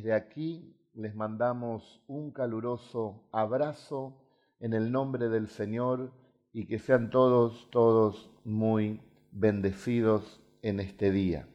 [0.00, 4.16] desde aquí les mandamos un caluroso abrazo
[4.58, 6.10] en el nombre del Señor
[6.54, 11.46] y que sean todos, todos muy bendecidos en este día.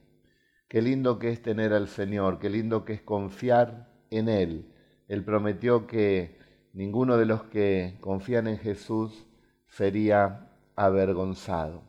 [0.68, 4.72] Qué lindo que es tener al Señor, qué lindo que es confiar en Él.
[5.08, 6.38] Él prometió que
[6.72, 9.26] ninguno de los que confían en Jesús
[9.66, 11.82] sería avergonzado.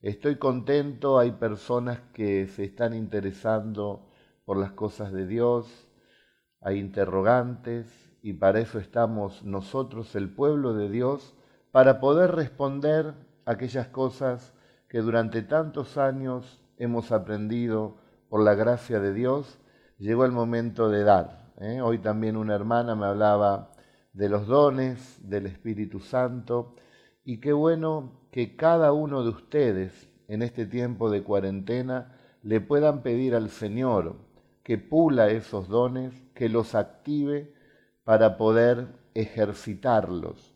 [0.00, 4.08] Estoy contento, hay personas que se están interesando
[4.44, 5.88] por las cosas de Dios,
[6.62, 7.86] hay interrogantes
[8.22, 11.34] y para eso estamos nosotros, el pueblo de Dios,
[11.72, 13.14] para poder responder
[13.44, 14.54] aquellas cosas
[14.88, 17.96] que durante tantos años hemos aprendido
[18.28, 19.58] por la gracia de Dios.
[19.98, 21.52] Llegó el momento de dar.
[21.60, 21.80] ¿eh?
[21.80, 23.72] Hoy también una hermana me hablaba
[24.12, 26.76] de los dones del Espíritu Santo
[27.24, 33.02] y qué bueno que cada uno de ustedes en este tiempo de cuarentena le puedan
[33.02, 34.16] pedir al Señor
[34.62, 37.54] que pula esos dones, que los active
[38.02, 40.52] para poder ejercitarlos,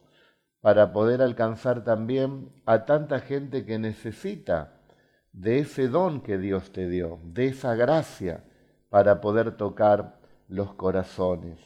[0.61, 4.81] para poder alcanzar también a tanta gente que necesita
[5.33, 8.43] de ese don que Dios te dio, de esa gracia
[8.89, 11.61] para poder tocar los corazones.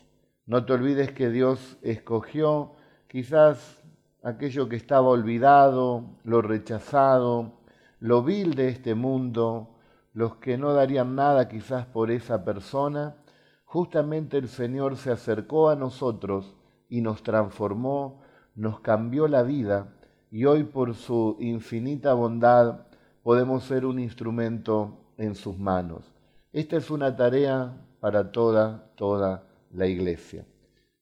[0.45, 2.75] No te olvides que Dios escogió
[3.09, 3.83] quizás
[4.23, 7.55] aquello que estaba olvidado, lo rechazado,
[8.01, 9.79] lo vil de este mundo,
[10.13, 13.17] los que no darían nada quizás por esa persona,
[13.71, 16.57] justamente el Señor se acercó a nosotros
[16.89, 18.21] y nos transformó,
[18.57, 19.95] nos cambió la vida
[20.29, 22.89] y hoy por su infinita bondad
[23.23, 26.03] podemos ser un instrumento en sus manos.
[26.53, 30.45] Esta es una tarea para toda, toda la iglesia.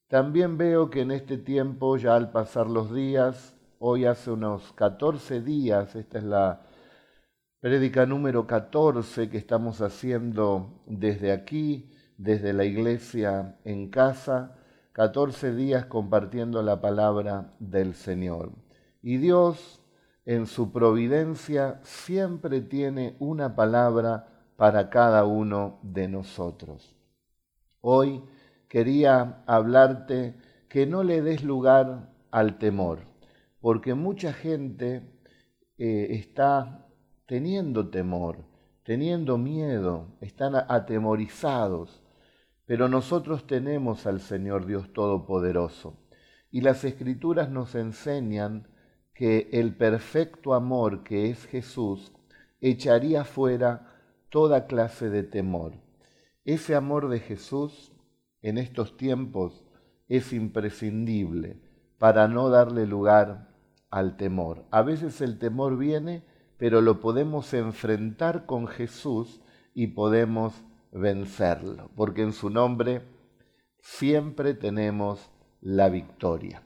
[0.07, 5.41] También veo que en este tiempo, ya al pasar los días, hoy hace unos 14
[5.41, 6.61] días, esta es la
[7.61, 14.57] prédica número 14 que estamos haciendo desde aquí, desde la iglesia en casa,
[14.91, 18.51] 14 días compartiendo la palabra del Señor.
[19.01, 19.81] Y Dios,
[20.25, 26.93] en su providencia, siempre tiene una palabra para cada uno de nosotros.
[27.79, 28.21] Hoy
[28.67, 30.35] quería hablarte
[30.67, 32.99] que no le des lugar al temor,
[33.61, 35.03] porque mucha gente
[35.77, 36.85] eh, está
[37.25, 38.39] teniendo temor,
[38.83, 42.01] teniendo miedo, están atemorizados,
[42.69, 45.97] pero nosotros tenemos al Señor Dios Todopoderoso.
[46.51, 48.67] Y las escrituras nos enseñan
[49.15, 52.11] que el perfecto amor que es Jesús
[52.61, 53.97] echaría fuera
[54.29, 55.73] toda clase de temor.
[56.45, 57.91] Ese amor de Jesús
[58.43, 59.65] en estos tiempos
[60.07, 61.59] es imprescindible
[61.97, 63.49] para no darle lugar
[63.89, 64.65] al temor.
[64.69, 66.23] A veces el temor viene,
[66.59, 69.41] pero lo podemos enfrentar con Jesús
[69.73, 70.53] y podemos
[70.91, 73.01] vencerlo, porque en su nombre
[73.81, 75.29] siempre tenemos
[75.61, 76.63] la victoria.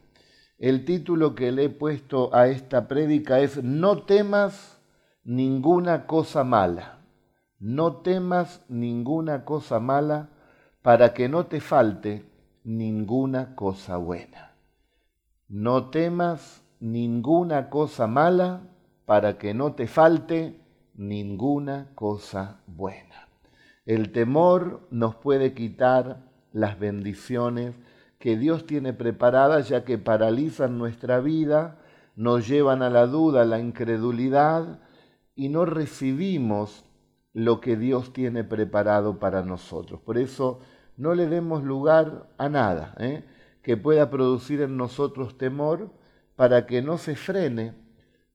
[0.57, 4.79] El título que le he puesto a esta prédica es No temas
[5.23, 6.99] ninguna cosa mala.
[7.59, 10.29] No temas ninguna cosa mala
[10.81, 12.25] para que no te falte
[12.63, 14.55] ninguna cosa buena.
[15.47, 18.61] No temas ninguna cosa mala
[19.05, 20.59] para que no te falte
[20.93, 23.22] ninguna cosa buena.
[23.85, 27.75] El temor nos puede quitar las bendiciones
[28.17, 31.79] que Dios tiene preparadas ya que paralizan nuestra vida,
[32.15, 34.79] nos llevan a la duda, a la incredulidad
[35.35, 36.85] y no recibimos
[37.33, 39.99] lo que Dios tiene preparado para nosotros.
[39.99, 40.61] Por eso
[40.95, 43.25] no le demos lugar a nada ¿eh?
[43.61, 45.91] que pueda producir en nosotros temor
[46.37, 47.73] para que no se frene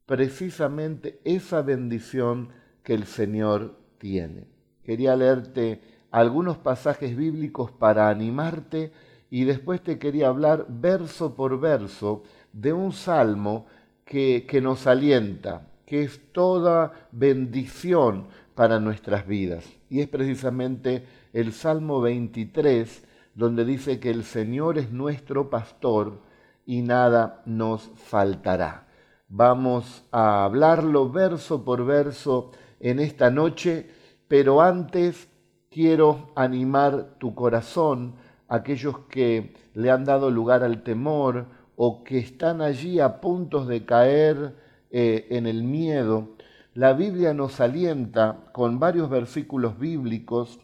[0.04, 2.50] precisamente esa bendición
[2.82, 4.57] que el Señor tiene.
[4.88, 8.90] Quería leerte algunos pasajes bíblicos para animarte
[9.28, 12.22] y después te quería hablar verso por verso
[12.54, 13.66] de un salmo
[14.06, 19.66] que, que nos alienta, que es toda bendición para nuestras vidas.
[19.90, 26.22] Y es precisamente el Salmo 23, donde dice que el Señor es nuestro pastor
[26.64, 28.88] y nada nos faltará.
[29.28, 33.97] Vamos a hablarlo verso por verso en esta noche,
[34.28, 35.28] pero antes
[35.70, 38.14] quiero animar tu corazón,
[38.46, 41.46] aquellos que le han dado lugar al temor
[41.76, 44.54] o que están allí a punto de caer
[44.90, 46.36] eh, en el miedo.
[46.74, 50.60] La Biblia nos alienta con varios versículos bíblicos,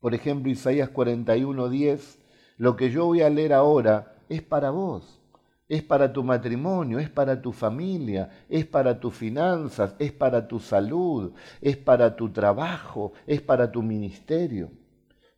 [0.00, 2.18] por ejemplo Isaías 41:10,
[2.58, 5.20] lo que yo voy a leer ahora es para vos
[5.68, 10.60] es para tu matrimonio, es para tu familia, es para tus finanzas, es para tu
[10.60, 14.70] salud, es para tu trabajo, es para tu ministerio.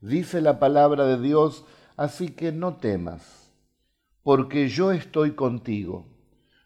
[0.00, 1.64] Dice la palabra de Dios,
[1.96, 3.52] así que no temas,
[4.22, 6.06] porque yo estoy contigo.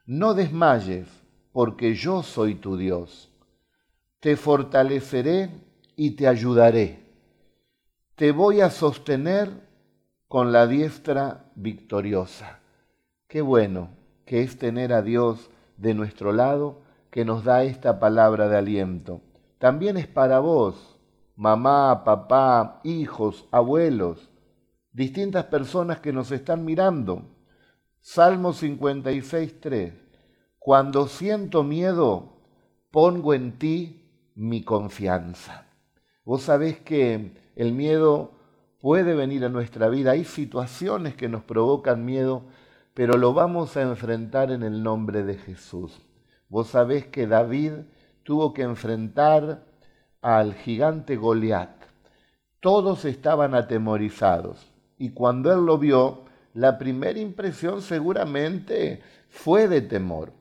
[0.06, 1.06] No desmayes,
[1.52, 3.30] porque yo soy tu Dios.
[4.18, 5.50] Te fortaleceré
[5.94, 6.98] y te ayudaré.
[8.16, 9.50] Te voy a sostener
[10.26, 12.61] con la diestra victoriosa.
[13.32, 13.88] Qué bueno
[14.26, 15.48] que es tener a Dios
[15.78, 19.22] de nuestro lado que nos da esta palabra de aliento.
[19.56, 20.98] También es para vos,
[21.34, 24.28] mamá, papá, hijos, abuelos,
[24.92, 27.22] distintas personas que nos están mirando.
[28.02, 29.94] Salmo 56, 3.
[30.58, 32.34] Cuando siento miedo,
[32.90, 35.68] pongo en ti mi confianza.
[36.22, 38.32] Vos sabés que el miedo
[38.78, 40.10] puede venir a nuestra vida.
[40.10, 42.42] Hay situaciones que nos provocan miedo,
[42.94, 46.00] pero lo vamos a enfrentar en el nombre de Jesús.
[46.48, 47.72] Vos sabés que David
[48.22, 49.64] tuvo que enfrentar
[50.20, 51.70] al gigante Goliat.
[52.60, 56.24] Todos estaban atemorizados y cuando él lo vio,
[56.54, 60.32] la primera impresión seguramente fue de temor,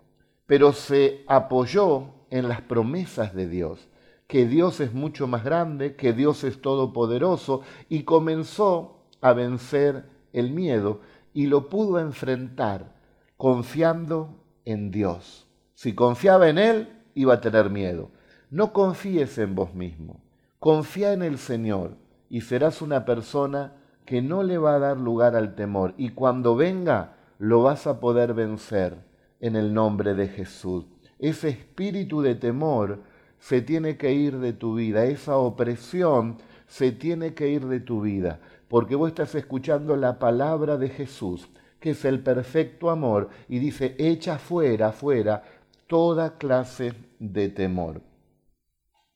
[0.46, 3.88] pero se apoyó en las promesas de Dios,
[4.28, 10.52] que Dios es mucho más grande, que Dios es todopoderoso, y comenzó a vencer el
[10.52, 11.02] miedo
[11.34, 12.94] y lo pudo enfrentar
[13.38, 15.48] confiando en Dios.
[15.74, 18.12] Si confiaba en Él, iba a tener miedo.
[18.50, 20.22] No confíes en vos mismo,
[20.60, 21.96] confía en el Señor
[22.30, 23.74] y serás una persona
[24.06, 28.00] que no le va a dar lugar al temor y cuando venga lo vas a
[28.00, 28.98] poder vencer
[29.40, 30.86] en el nombre de Jesús.
[31.18, 33.00] Ese espíritu de temor
[33.40, 36.38] se tiene que ir de tu vida, esa opresión
[36.68, 38.40] se tiene que ir de tu vida,
[38.72, 41.50] porque vos estás escuchando la palabra de Jesús,
[41.82, 45.44] que es el perfecto amor, y dice, echa fuera, fuera
[45.88, 48.02] toda clase de temor.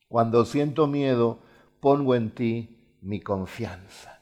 [0.10, 1.40] Cuando siento miedo,
[1.80, 4.19] pongo en ti mi confianza.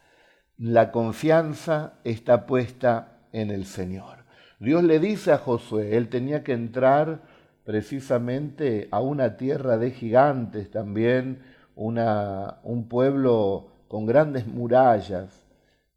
[0.56, 4.26] La confianza está puesta en el Señor.
[4.60, 7.24] Dios le dice a Josué, él tenía que entrar
[7.64, 11.42] precisamente a una tierra de gigantes también,
[11.74, 15.46] una, un pueblo con grandes murallas.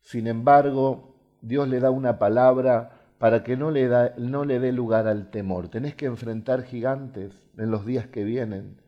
[0.02, 4.70] Sin embargo, Dios le da una palabra para que no le, da, no le dé
[4.70, 5.68] lugar al temor.
[5.68, 8.82] Tenés que enfrentar gigantes en los días que vienen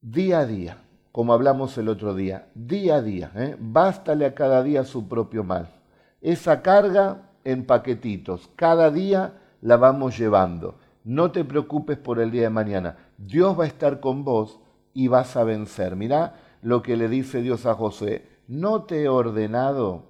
[0.00, 0.76] día a día,
[1.10, 3.56] como hablamos el otro día, día a día, ¿eh?
[3.58, 5.70] bástale a cada día su propio mal.
[6.20, 10.78] Esa carga en paquetitos, cada día la vamos llevando.
[11.02, 13.08] No te preocupes por el día de mañana.
[13.18, 14.60] Dios va a estar con vos
[14.94, 15.96] y vas a vencer.
[15.96, 18.26] Mirá lo que le dice Dios a José.
[18.48, 20.04] ¿No te he ordenado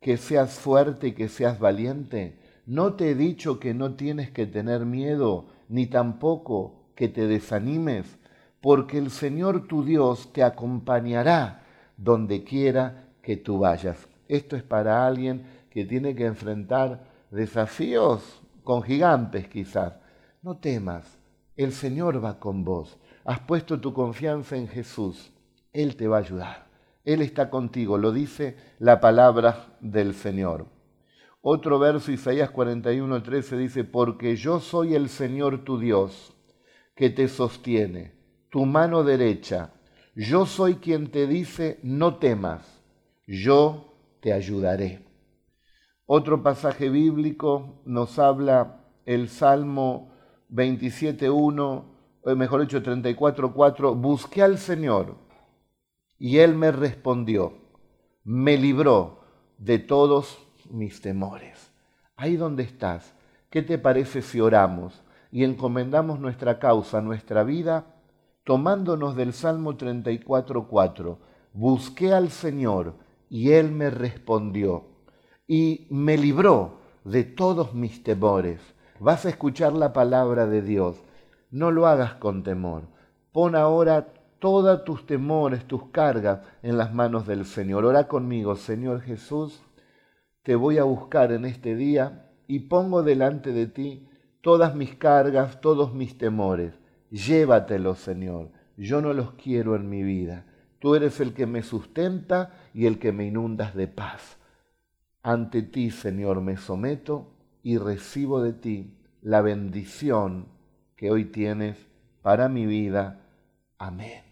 [0.00, 2.38] que seas fuerte y que seas valiente?
[2.66, 8.20] ¿No te he dicho que no tienes que tener miedo, ni tampoco que te desanimes?
[8.60, 11.64] porque el Señor tu Dios te acompañará
[11.96, 14.08] donde quiera que tú vayas.
[14.28, 19.94] Esto es para alguien que tiene que enfrentar desafíos con gigantes quizás.
[20.42, 21.18] No temas,
[21.56, 22.98] el Señor va con vos.
[23.24, 25.32] Has puesto tu confianza en Jesús.
[25.72, 26.70] Él te va a ayudar.
[27.04, 30.66] Él está contigo, lo dice la palabra del Señor.
[31.40, 36.34] Otro verso, Isaías 41, 13, dice, porque yo soy el Señor tu Dios,
[36.94, 38.12] que te sostiene
[38.50, 39.72] tu mano derecha.
[40.14, 42.82] Yo soy quien te dice, no temas,
[43.26, 45.06] yo te ayudaré.
[46.04, 50.12] Otro pasaje bíblico nos habla el Salmo
[50.50, 51.84] 27.1,
[52.26, 55.29] eh, mejor dicho 34.4, busqué al Señor
[56.20, 57.54] y Él me respondió,
[58.22, 59.22] me libró
[59.58, 60.38] de todos
[60.70, 61.72] mis temores.
[62.14, 63.14] Ahí donde estás,
[63.48, 67.96] ¿qué te parece si oramos y encomendamos nuestra causa, nuestra vida
[68.44, 71.16] tomándonos del Salmo 34.4,
[71.52, 72.94] busqué al Señor
[73.28, 74.84] y Él me respondió
[75.46, 78.60] y me libró de todos mis temores.
[78.98, 81.02] Vas a escuchar la palabra de Dios.
[81.50, 82.82] No lo hagas con temor.
[83.32, 87.84] Pon ahora todos tus temores, tus cargas en las manos del Señor.
[87.84, 89.62] Ora conmigo, Señor Jesús,
[90.42, 94.08] te voy a buscar en este día y pongo delante de ti
[94.40, 96.80] todas mis cargas, todos mis temores
[97.10, 98.50] llévatelos, Señor.
[98.76, 100.46] Yo no los quiero en mi vida.
[100.78, 104.38] Tú eres el que me sustenta y el que me inundas de paz.
[105.22, 110.46] Ante ti, Señor, me someto y recibo de ti la bendición
[110.96, 111.76] que hoy tienes
[112.22, 113.20] para mi vida.
[113.76, 114.29] Amén.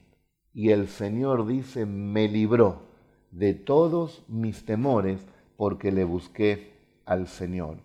[0.58, 2.82] Y el Señor dice, me libró
[3.30, 5.24] de todos mis temores
[5.56, 6.72] porque le busqué
[7.04, 7.76] al Señor.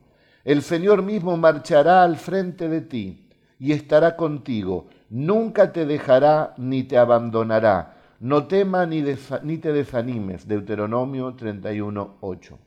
[0.44, 4.88] El Señor mismo marchará al frente de ti y estará contigo.
[5.12, 8.16] Nunca te dejará ni te abandonará.
[8.20, 9.04] No temas ni,
[9.44, 10.48] ni te desanimes.
[10.48, 12.60] Deuteronomio 31, 8.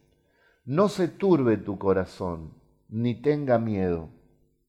[0.66, 2.52] No se turbe tu corazón,
[2.88, 4.10] ni tenga miedo.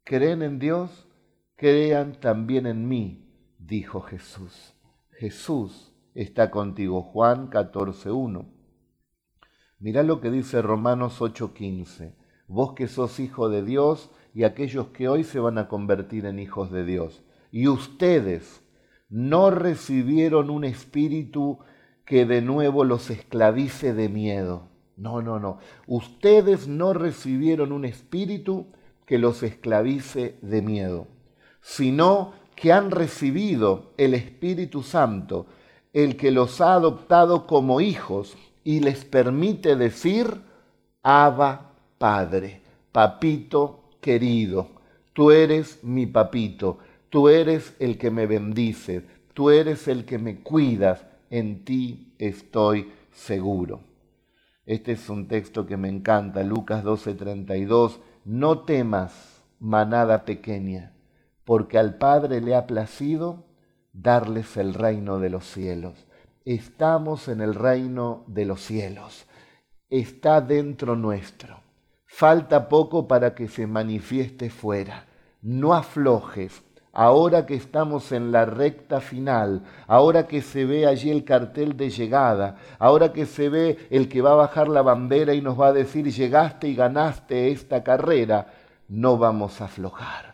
[0.03, 1.07] Creen en Dios,
[1.55, 3.29] crean también en mí,
[3.59, 4.73] dijo Jesús.
[5.17, 7.01] Jesús está contigo.
[7.01, 8.45] Juan 14, 1.
[9.79, 12.15] Mirá lo que dice Romanos 8:15.
[12.47, 16.39] Vos que sos hijo de Dios y aquellos que hoy se van a convertir en
[16.39, 17.23] hijos de Dios.
[17.51, 18.63] Y ustedes
[19.09, 21.59] no recibieron un espíritu
[22.05, 24.69] que de nuevo los esclavice de miedo.
[24.95, 25.57] No, no, no.
[25.87, 28.67] Ustedes no recibieron un espíritu
[29.05, 31.07] que los esclavice de miedo,
[31.61, 35.45] sino que han recibido el Espíritu Santo,
[35.93, 40.41] el que los ha adoptado como hijos y les permite decir,
[41.03, 42.61] Abba Padre,
[42.91, 44.69] papito querido,
[45.13, 50.39] tú eres mi papito, tú eres el que me bendice, tú eres el que me
[50.39, 53.81] cuidas, en ti estoy seguro.
[54.65, 60.96] Este es un texto que me encanta, Lucas 12:32, no temas, manada pequeña,
[61.47, 63.45] porque al Padre le ha placido
[63.93, 65.93] darles el reino de los cielos.
[66.43, 69.25] Estamos en el reino de los cielos,
[69.89, 71.61] está dentro nuestro.
[72.05, 75.05] Falta poco para que se manifieste fuera.
[75.41, 76.63] No aflojes.
[76.91, 81.91] Ahora que estamos en la recta final, ahora que se ve allí el cartel de
[81.91, 85.67] llegada, ahora que se ve el que va a bajar la bandera y nos va
[85.67, 88.47] a decir llegaste y ganaste esta carrera,
[88.89, 90.26] no vamos a aflojar.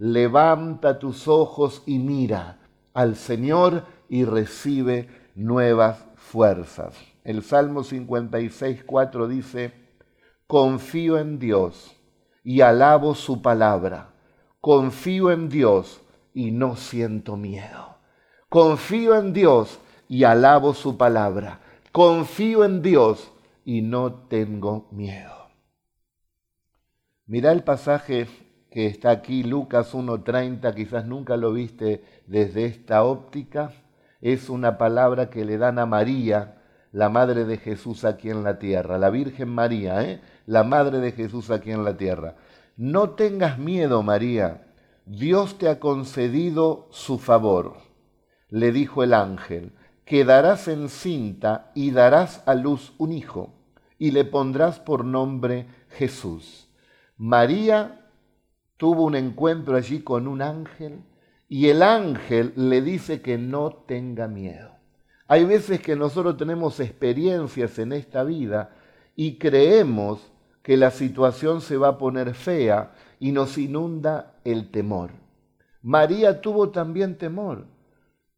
[0.00, 2.56] Levanta tus ojos y mira
[2.94, 6.96] al Señor y recibe nuevas fuerzas.
[7.22, 9.74] El Salmo 56, 4 dice,
[10.46, 11.94] confío en Dios
[12.42, 14.14] y alabo su palabra.
[14.62, 16.00] Confío en Dios
[16.32, 17.98] y no siento miedo.
[18.48, 21.60] Confío en Dios y alabo su palabra.
[21.92, 23.30] Confío en Dios
[23.66, 25.50] y no tengo miedo.
[27.26, 33.72] Mira el pasaje que está aquí, Lucas 1.30, quizás nunca lo viste desde esta óptica.
[34.20, 36.56] Es una palabra que le dan a María,
[36.92, 40.20] la madre de Jesús aquí en la tierra, la Virgen María, ¿eh?
[40.46, 42.36] la madre de Jesús aquí en la tierra.
[42.76, 44.66] No tengas miedo, María,
[45.04, 47.76] Dios te ha concedido su favor,
[48.48, 49.72] le dijo el ángel,
[50.04, 53.54] quedarás encinta y darás a luz un hijo,
[53.98, 56.68] y le pondrás por nombre Jesús.
[57.16, 57.99] María
[58.80, 61.00] tuvo un encuentro allí con un ángel
[61.50, 64.70] y el ángel le dice que no tenga miedo.
[65.28, 68.70] Hay veces que nosotros tenemos experiencias en esta vida
[69.14, 70.32] y creemos
[70.62, 75.10] que la situación se va a poner fea y nos inunda el temor.
[75.82, 77.66] María tuvo también temor,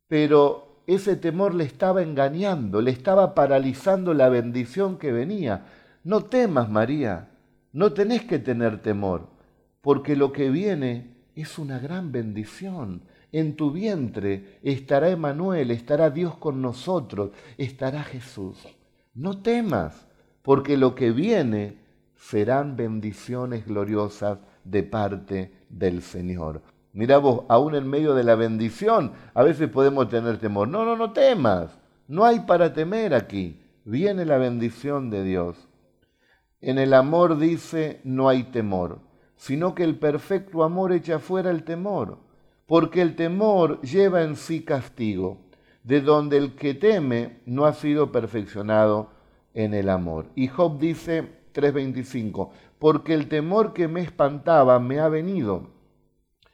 [0.08, 5.66] pero ese temor le estaba engañando, le estaba paralizando la bendición que venía.
[6.02, 7.28] No temas, María,
[7.72, 9.28] no tenés que tener temor,
[9.82, 13.02] porque lo que viene es una gran bendición.
[13.32, 18.56] En tu vientre estará Emanuel, estará Dios con nosotros, estará Jesús.
[19.14, 20.06] No temas,
[20.42, 21.76] porque lo que viene
[22.16, 26.62] serán bendiciones gloriosas de parte del Señor.
[26.92, 30.68] Mira vos, aún en medio de la bendición, a veces podemos tener temor.
[30.68, 31.78] No, no, no temas.
[32.06, 33.58] No hay para temer aquí.
[33.84, 35.56] Viene la bendición de Dios.
[36.60, 39.00] En el amor dice, no hay temor,
[39.42, 42.18] sino que el perfecto amor echa fuera el temor,
[42.64, 45.40] porque el temor lleva en sí castigo,
[45.82, 49.10] de donde el que teme no ha sido perfeccionado
[49.52, 50.26] en el amor.
[50.36, 55.70] Y Job dice 3:25, porque el temor que me espantaba me ha venido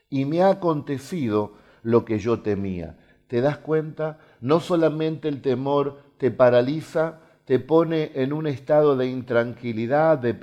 [0.09, 1.53] y me ha acontecido
[1.83, 2.99] lo que yo temía.
[3.27, 4.19] ¿Te das cuenta?
[4.41, 10.39] No solamente el temor te paraliza, te pone en un estado de intranquilidad, de,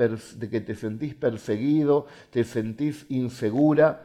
[0.49, 4.01] que te sentís perseguido, te sentís insegura,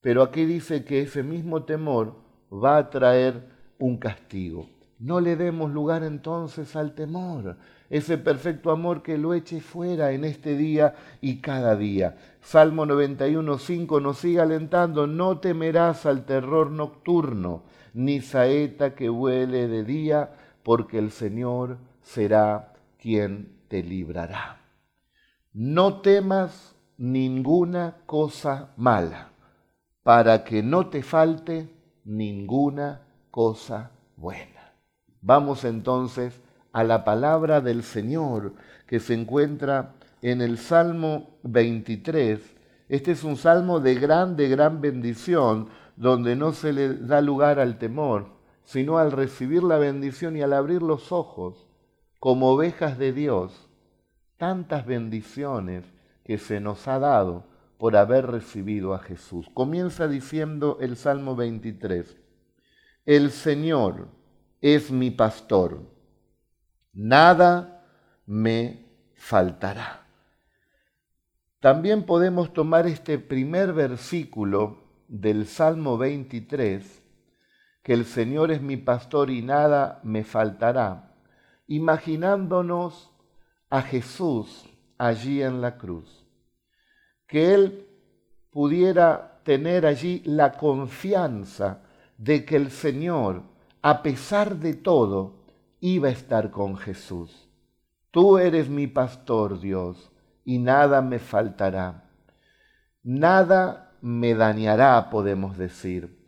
[0.00, 2.14] pero aquí dice que ese mismo temor
[2.52, 3.42] va a traer
[3.80, 4.68] un castigo.
[5.00, 7.56] No le demos lugar entonces al temor,
[7.88, 12.16] ese perfecto amor que lo eche fuera en este día y cada día.
[12.40, 19.82] Salmo 91.5 nos sigue alentando, no temerás al terror nocturno, ni saeta que huele de
[19.82, 20.30] día,
[20.62, 24.60] porque el Señor será quien te librará.
[25.52, 29.30] No temas ninguna cosa mala,
[30.02, 31.68] para que no te falte
[32.04, 34.74] ninguna cosa buena.
[35.22, 36.40] Vamos entonces
[36.72, 38.54] a la palabra del Señor
[38.86, 42.40] que se encuentra en el Salmo 23.
[42.88, 47.60] Este es un salmo de gran, de gran bendición, donde no se le da lugar
[47.60, 48.39] al temor,
[48.70, 51.66] sino al recibir la bendición y al abrir los ojos
[52.20, 53.68] como ovejas de Dios,
[54.36, 55.84] tantas bendiciones
[56.22, 57.48] que se nos ha dado
[57.78, 59.48] por haber recibido a Jesús.
[59.54, 62.16] Comienza diciendo el Salmo 23,
[63.06, 64.06] el Señor
[64.60, 65.82] es mi pastor,
[66.92, 67.84] nada
[68.24, 70.06] me faltará.
[71.58, 76.99] También podemos tomar este primer versículo del Salmo 23,
[77.82, 81.14] que el Señor es mi pastor y nada me faltará,
[81.66, 83.10] imaginándonos
[83.70, 84.68] a Jesús
[84.98, 86.26] allí en la cruz,
[87.26, 87.86] que Él
[88.50, 91.82] pudiera tener allí la confianza
[92.18, 93.42] de que el Señor,
[93.80, 95.40] a pesar de todo,
[95.80, 97.48] iba a estar con Jesús.
[98.10, 100.10] Tú eres mi pastor, Dios,
[100.44, 102.10] y nada me faltará.
[103.02, 106.19] Nada me dañará, podemos decir.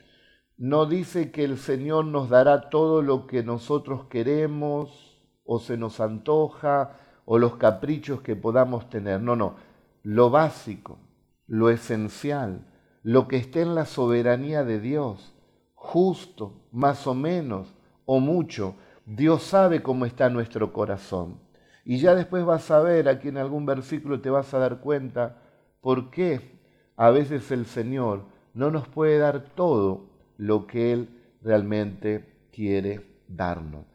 [0.62, 5.98] No dice que el Señor nos dará todo lo que nosotros queremos o se nos
[5.98, 9.20] antoja o los caprichos que podamos tener.
[9.20, 9.56] No, no.
[10.04, 11.00] Lo básico,
[11.48, 12.64] lo esencial,
[13.02, 15.34] lo que esté en la soberanía de Dios,
[15.74, 18.76] justo, más o menos, o mucho.
[19.04, 21.40] Dios sabe cómo está nuestro corazón.
[21.84, 25.42] Y ya después vas a ver, aquí en algún versículo te vas a dar cuenta
[25.80, 26.60] por qué
[26.94, 30.11] a veces el Señor no nos puede dar todo
[30.42, 31.08] lo que Él
[31.40, 33.86] realmente quiere darnos.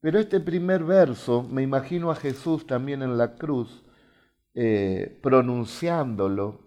[0.00, 3.84] Pero este primer verso, me imagino a Jesús también en la cruz,
[4.54, 6.60] eh, pronunciándolo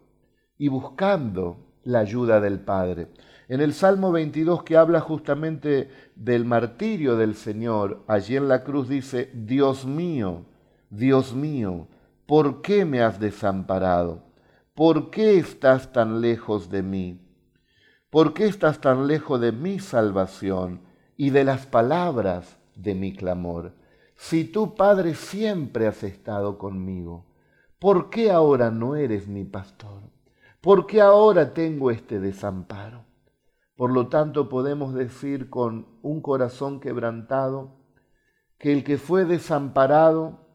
[0.57, 3.07] y buscando la ayuda del Padre.
[3.49, 8.87] En el Salmo 22 que habla justamente del martirio del Señor, allí en la cruz
[8.87, 10.45] dice, Dios mío,
[10.89, 11.87] Dios mío,
[12.25, 14.23] ¿por qué me has desamparado?
[14.73, 17.28] ¿Por qué estás tan lejos de mí?
[18.09, 20.81] ¿Por qué estás tan lejos de mi salvación
[21.15, 23.75] y de las palabras de mi clamor?
[24.15, 27.27] Si tú, Padre, siempre has estado conmigo,
[27.77, 30.01] ¿por qué ahora no eres mi pastor?
[30.59, 33.05] ¿Por qué ahora tengo este desamparo?
[33.75, 37.77] Por lo tanto, podemos decir con un corazón quebrantado
[38.57, 40.47] que el que fue desamparado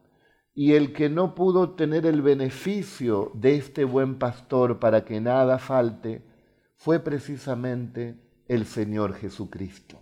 [0.53, 5.57] y el que no pudo tener el beneficio de este buen pastor para que nada
[5.57, 6.34] falte,
[6.75, 8.15] fue precisamente
[8.47, 9.99] el Señor Jesucristo.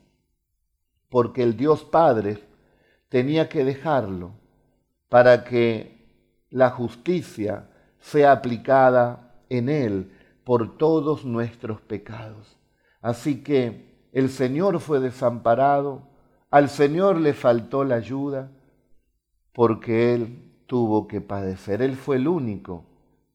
[1.09, 2.43] Porque el Dios Padre
[3.09, 4.31] tenía que dejarlo
[5.09, 10.11] para que la justicia sea aplicada en Él
[10.43, 12.57] por todos nuestros pecados.
[13.01, 16.01] Así que el Señor fue desamparado,
[16.49, 18.51] al Señor le faltó la ayuda,
[19.53, 21.81] porque Él tuvo que padecer.
[21.81, 22.85] Él fue el único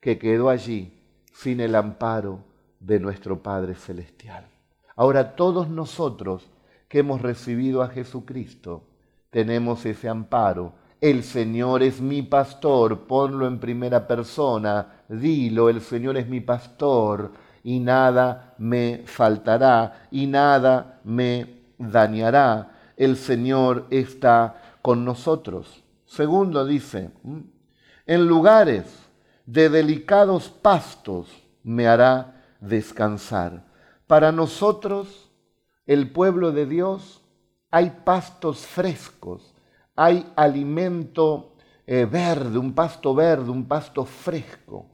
[0.01, 0.93] que quedó allí
[1.33, 2.48] sin el amparo
[2.81, 4.47] de nuestro Padre Celestial.
[4.97, 6.49] Ahora todos nosotros
[6.89, 8.85] que hemos recibido a Jesucristo
[9.31, 10.73] tenemos ese amparo.
[11.01, 17.31] El Señor es mi pastor, ponlo en primera persona, dilo, el Señor es mi pastor
[17.63, 22.73] y nada me faltará y nada me dañará.
[22.97, 25.85] El Señor está con nosotros.
[26.05, 27.11] Segundo dice,
[28.07, 28.87] en lugares
[29.47, 31.29] de delicados pastos
[31.63, 33.67] me hará descansar.
[34.07, 35.31] Para nosotros,
[35.87, 37.23] el pueblo de Dios,
[37.71, 39.55] hay pastos frescos,
[39.97, 41.55] hay alimento
[41.87, 44.87] eh, verde, un pasto verde, un pasto fresco.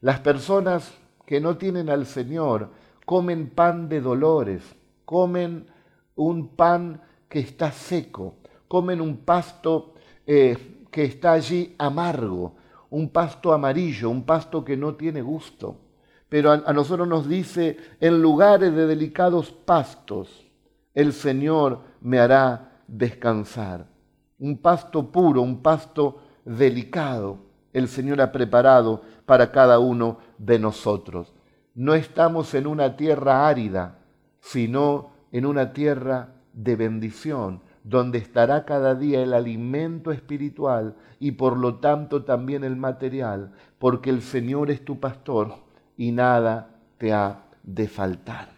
[0.00, 0.92] Las personas
[1.26, 2.70] que no tienen al Señor
[3.06, 4.62] comen pan de dolores,
[5.04, 5.66] comen
[6.14, 8.36] un pan que está seco,
[8.68, 9.94] comen un pasto
[10.26, 12.56] eh, que está allí amargo,
[12.90, 15.89] un pasto amarillo, un pasto que no tiene gusto.
[16.30, 20.46] Pero a, a nosotros nos dice, en lugares de delicados pastos,
[20.94, 23.86] el Señor me hará descansar.
[24.38, 27.38] Un pasto puro, un pasto delicado,
[27.72, 31.32] el Señor ha preparado para cada uno de nosotros.
[31.74, 33.98] No estamos en una tierra árida,
[34.40, 41.56] sino en una tierra de bendición, donde estará cada día el alimento espiritual y por
[41.56, 45.69] lo tanto también el material, porque el Señor es tu pastor
[46.00, 48.48] y nada te ha de faltar.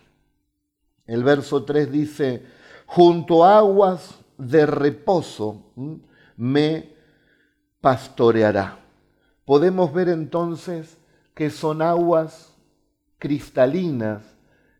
[1.04, 2.46] El verso 3 dice,
[2.86, 5.72] junto a aguas de reposo
[6.36, 6.94] me
[7.80, 8.78] pastoreará.
[9.44, 10.96] Podemos ver entonces
[11.34, 12.54] que son aguas
[13.18, 14.22] cristalinas,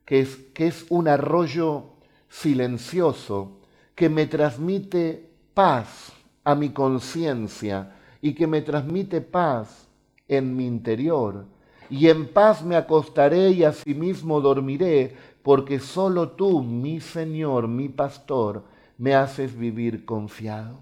[0.05, 1.97] que es, que es un arroyo
[2.29, 3.59] silencioso
[3.97, 6.13] que me transmite paz
[6.45, 9.89] a mi conciencia y que me transmite paz
[10.29, 11.47] en mi interior.
[11.93, 18.65] Y en paz me acostaré y asimismo dormiré, porque solo tú, mi Señor, mi pastor,
[18.97, 20.79] me haces vivir confiado.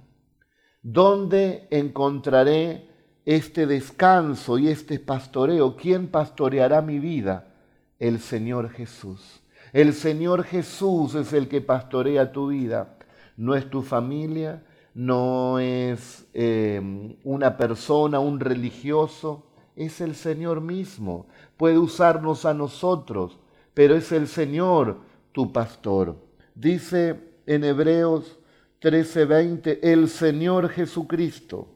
[0.83, 2.88] ¿Dónde encontraré
[3.25, 5.75] este descanso y este pastoreo?
[5.75, 7.55] ¿Quién pastoreará mi vida?
[7.99, 9.40] El Señor Jesús.
[9.73, 12.99] El Señor Jesús es el que pastorea tu vida.
[13.37, 14.62] No es tu familia,
[14.94, 19.49] no es eh, una persona, un religioso,
[19.85, 21.27] es el Señor mismo.
[21.57, 23.38] Puede usarnos a nosotros,
[23.75, 24.99] pero es el Señor
[25.33, 26.16] tu pastor.
[26.55, 28.38] Dice en Hebreos
[28.81, 31.69] 13:20, el Señor Jesucristo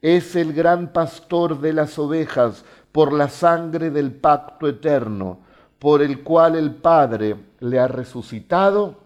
[0.00, 5.38] es el gran pastor de las ovejas por la sangre del pacto eterno,
[5.78, 8.98] por el cual el Padre le ha resucitado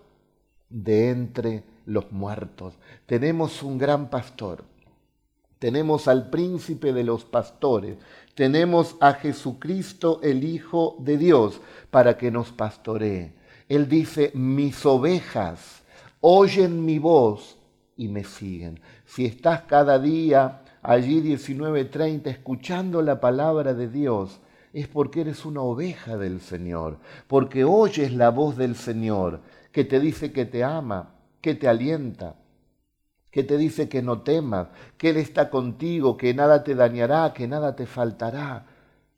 [0.70, 2.74] de entre los muertos.
[3.04, 4.64] Tenemos un gran pastor.
[5.58, 7.96] Tenemos al príncipe de los pastores.
[8.36, 11.58] Tenemos a Jesucristo, el Hijo de Dios,
[11.90, 13.32] para que nos pastoree.
[13.66, 15.82] Él dice, mis ovejas
[16.20, 17.56] oyen mi voz
[17.96, 18.78] y me siguen.
[19.06, 24.38] Si estás cada día allí 19:30 escuchando la palabra de Dios,
[24.74, 29.40] es porque eres una oveja del Señor, porque oyes la voz del Señor
[29.72, 32.36] que te dice que te ama, que te alienta,
[33.36, 37.46] que te dice que no temas, que Él está contigo, que nada te dañará, que
[37.46, 38.64] nada te faltará.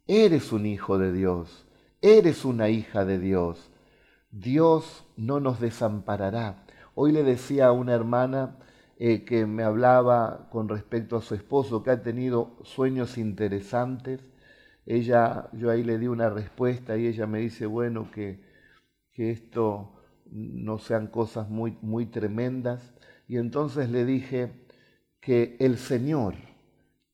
[0.09, 1.69] Eres un hijo de Dios,
[2.03, 3.71] eres una hija de Dios.
[4.33, 6.65] Dios no nos desamparará.
[6.97, 8.57] Hoy le decía a una hermana
[8.97, 14.21] eh, que me hablaba con respecto a su esposo, que ha tenido sueños interesantes.
[14.85, 18.43] Ella, yo ahí le di una respuesta y ella me dice, bueno, que,
[19.13, 19.93] que esto
[20.33, 22.98] no sean cosas muy, muy tremendas.
[23.29, 24.53] Y entonces le dije
[25.21, 26.35] que el Señor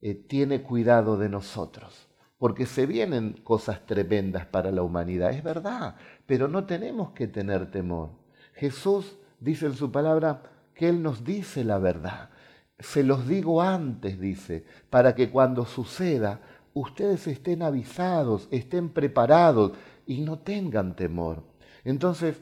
[0.00, 5.96] eh, tiene cuidado de nosotros, porque se vienen cosas tremendas para la humanidad, es verdad,
[6.24, 8.12] pero no tenemos que tener temor.
[8.54, 10.42] Jesús dice en su palabra
[10.74, 12.30] que Él nos dice la verdad.
[12.78, 16.40] Se los digo antes, dice, para que cuando suceda
[16.74, 19.72] ustedes estén avisados, estén preparados
[20.06, 21.44] y no tengan temor.
[21.84, 22.40] Entonces,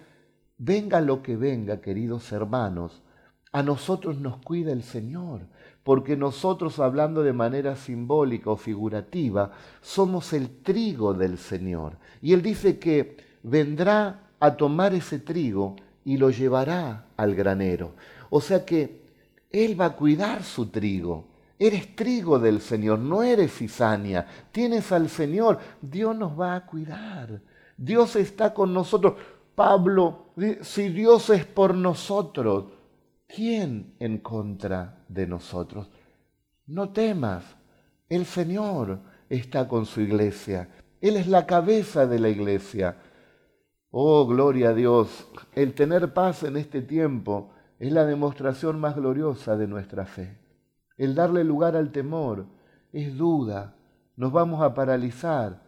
[0.65, 3.02] Venga lo que venga, queridos hermanos,
[3.53, 5.43] a nosotros nos cuida el Señor,
[5.85, 11.99] porque nosotros, hablando de manera simbólica o figurativa, somos el trigo del Señor.
[12.23, 17.95] Y Él dice que vendrá a tomar ese trigo y lo llevará al granero.
[18.31, 19.03] O sea que
[19.51, 21.27] Él va a cuidar su trigo.
[21.59, 24.27] Eres trigo del Señor, no eres cizaña.
[24.51, 25.59] Tienes al Señor.
[25.81, 27.41] Dios nos va a cuidar.
[27.77, 29.15] Dios está con nosotros.
[29.55, 30.27] Pablo,
[30.63, 32.65] si Dios es por nosotros,
[33.35, 35.91] ¿quién en contra de nosotros?
[36.67, 37.45] No temas,
[38.09, 40.69] el Señor está con su iglesia,
[41.01, 42.97] Él es la cabeza de la iglesia.
[43.91, 49.57] Oh, gloria a Dios, el tener paz en este tiempo es la demostración más gloriosa
[49.57, 50.39] de nuestra fe.
[50.97, 52.47] El darle lugar al temor
[52.93, 53.75] es duda,
[54.17, 55.63] nos vamos a paralizar,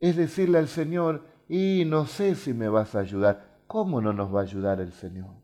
[0.00, 3.60] es decirle al Señor, y no sé si me vas a ayudar.
[3.66, 5.43] ¿Cómo no nos va a ayudar el Señor?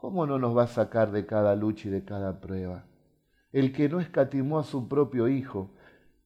[0.00, 2.84] ¿Cómo no nos va a sacar de cada lucha y de cada prueba?
[3.52, 5.72] El que no escatimó a su propio Hijo,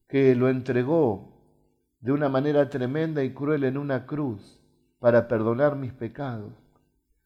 [0.07, 1.33] que lo entregó
[1.99, 4.61] de una manera tremenda y cruel en una cruz
[4.99, 6.53] para perdonar mis pecados.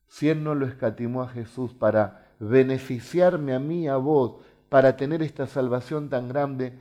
[0.08, 5.22] Si Él no lo escatimó a Jesús para beneficiarme a mí, a vos, para tener
[5.22, 6.74] esta salvación tan grande,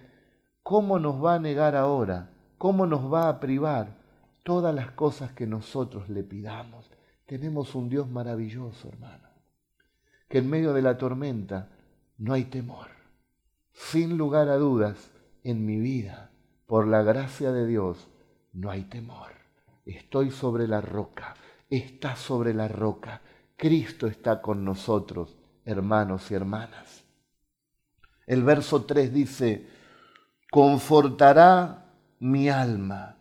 [0.63, 2.31] ¿cómo nos va a negar ahora?
[2.57, 3.99] ¿Cómo nos va a privar?
[4.45, 6.91] todas las cosas que nosotros le pidamos.
[7.27, 9.28] Tenemos un Dios maravilloso, hermano,
[10.29, 11.71] que en medio de la tormenta
[12.19, 12.89] no hay temor.
[13.73, 15.11] Sin lugar a dudas,
[15.45, 16.31] en mi vida,
[16.67, 18.09] por la gracia de Dios,
[18.53, 19.33] no hay temor.
[19.87, 21.35] Estoy sobre la roca,
[21.71, 23.23] está sobre la roca.
[23.57, 27.05] Cristo está con nosotros, hermanos y hermanas.
[28.27, 29.67] El verso 3 dice,
[30.51, 33.19] confortará mi alma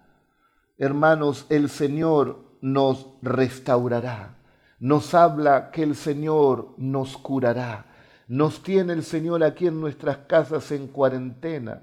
[0.78, 4.37] hermanos, el Señor nos restaurará.
[4.80, 7.88] Nos habla que el Señor nos curará.
[8.28, 11.82] Nos tiene el Señor aquí en nuestras casas en cuarentena.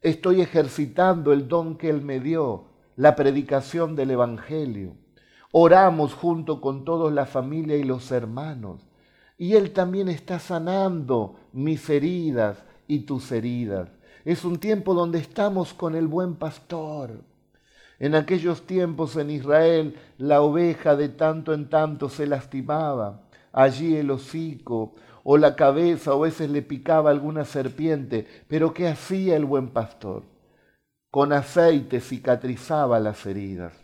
[0.00, 4.94] Estoy ejercitando el don que Él me dio, la predicación del Evangelio.
[5.50, 8.86] Oramos junto con toda la familia y los hermanos.
[9.36, 13.88] Y Él también está sanando mis heridas y tus heridas.
[14.24, 17.24] Es un tiempo donde estamos con el buen pastor
[18.00, 24.10] en aquellos tiempos en Israel la oveja de tanto en tanto se lastimaba, allí el
[24.10, 29.44] hocico o la cabeza o a veces le picaba alguna serpiente, pero ¿qué hacía el
[29.44, 30.24] buen pastor?
[31.10, 33.74] Con aceite cicatrizaba las heridas.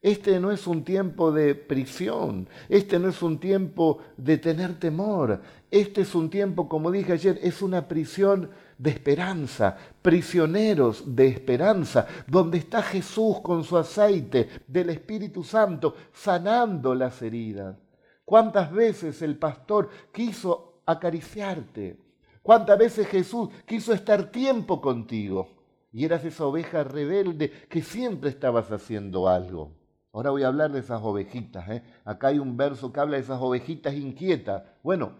[0.00, 5.40] Este no es un tiempo de prisión, este no es un tiempo de tener temor,
[5.70, 8.50] este es un tiempo, como dije ayer, es una prisión
[8.82, 16.92] de esperanza, prisioneros de esperanza, donde está Jesús con su aceite del Espíritu Santo sanando
[16.92, 17.76] las heridas.
[18.24, 21.96] ¿Cuántas veces el pastor quiso acariciarte?
[22.42, 25.48] ¿Cuántas veces Jesús quiso estar tiempo contigo?
[25.92, 29.76] Y eras esa oveja rebelde que siempre estabas haciendo algo.
[30.12, 31.68] Ahora voy a hablar de esas ovejitas.
[31.68, 31.84] ¿eh?
[32.04, 34.64] Acá hay un verso que habla de esas ovejitas inquietas.
[34.82, 35.12] Bueno,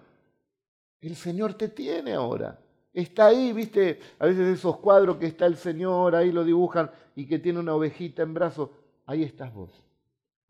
[1.00, 2.58] el Señor te tiene ahora.
[2.94, 7.26] Está ahí, viste, a veces esos cuadros que está el Señor, ahí lo dibujan y
[7.26, 8.68] que tiene una ovejita en brazos.
[9.06, 9.82] Ahí estás vos.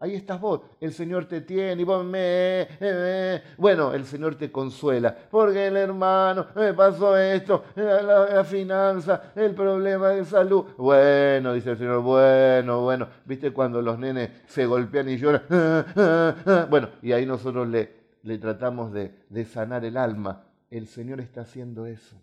[0.00, 0.62] Ahí estás vos.
[0.81, 3.42] El Señor te tiene y vos me, me.
[3.57, 5.16] Bueno, el Señor te consuela.
[5.31, 10.64] Porque el hermano me pasó esto, la, la, finanza, el problema de salud.
[10.76, 13.07] Bueno, dice el Señor, bueno, bueno.
[13.24, 15.44] ¿Viste cuando los nenes se golpean y lloran?
[16.68, 20.42] Bueno, y ahí nosotros le, tratamos de sanar el alma.
[20.68, 22.16] El Señor está haciendo eso.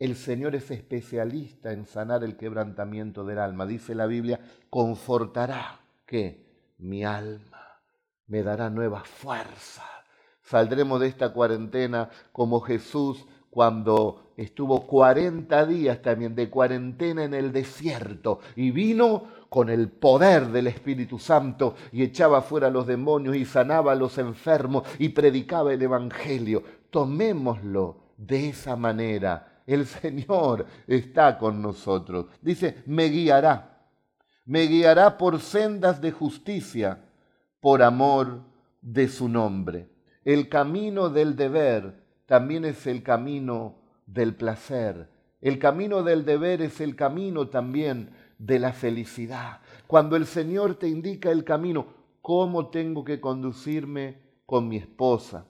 [0.00, 3.66] El Señor es especialista en sanar el quebrantamiento del alma.
[3.66, 6.46] Dice la Biblia, confortará que
[6.78, 7.82] mi alma
[8.26, 9.84] me dará nueva fuerza.
[10.42, 17.52] Saldremos de esta cuarentena como Jesús cuando estuvo 40 días también de cuarentena en el
[17.52, 23.36] desierto y vino con el poder del Espíritu Santo y echaba fuera a los demonios
[23.36, 26.62] y sanaba a los enfermos y predicaba el Evangelio.
[26.88, 29.49] Tomémoslo de esa manera.
[29.72, 32.26] El Señor está con nosotros.
[32.42, 33.70] Dice, me guiará
[34.50, 37.04] me guiará por sendas de justicia,
[37.60, 38.42] por amor
[38.80, 39.88] de su nombre.
[40.24, 45.08] El camino del deber también es el camino del placer.
[45.40, 49.60] El camino del deber es el camino también de la felicidad.
[49.86, 51.86] Cuando el Señor te indica el camino,
[52.20, 55.46] cómo tengo que conducirme con mi esposa,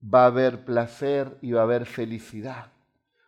[0.00, 2.75] va a haber placer y va a haber felicidad.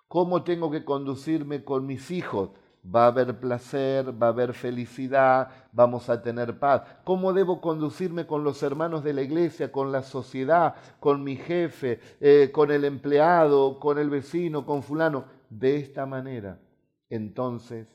[0.09, 2.51] ¿Cómo tengo que conducirme con mis hijos?
[2.95, 6.83] va a haber placer, va a haber felicidad, vamos a tener paz.
[7.05, 12.01] ¿Cómo debo conducirme con los hermanos de la iglesia, con la sociedad, con mi jefe,
[12.21, 15.25] eh, con el empleado, con el vecino, con fulano?
[15.51, 16.61] De esta manera,
[17.09, 17.89] entonces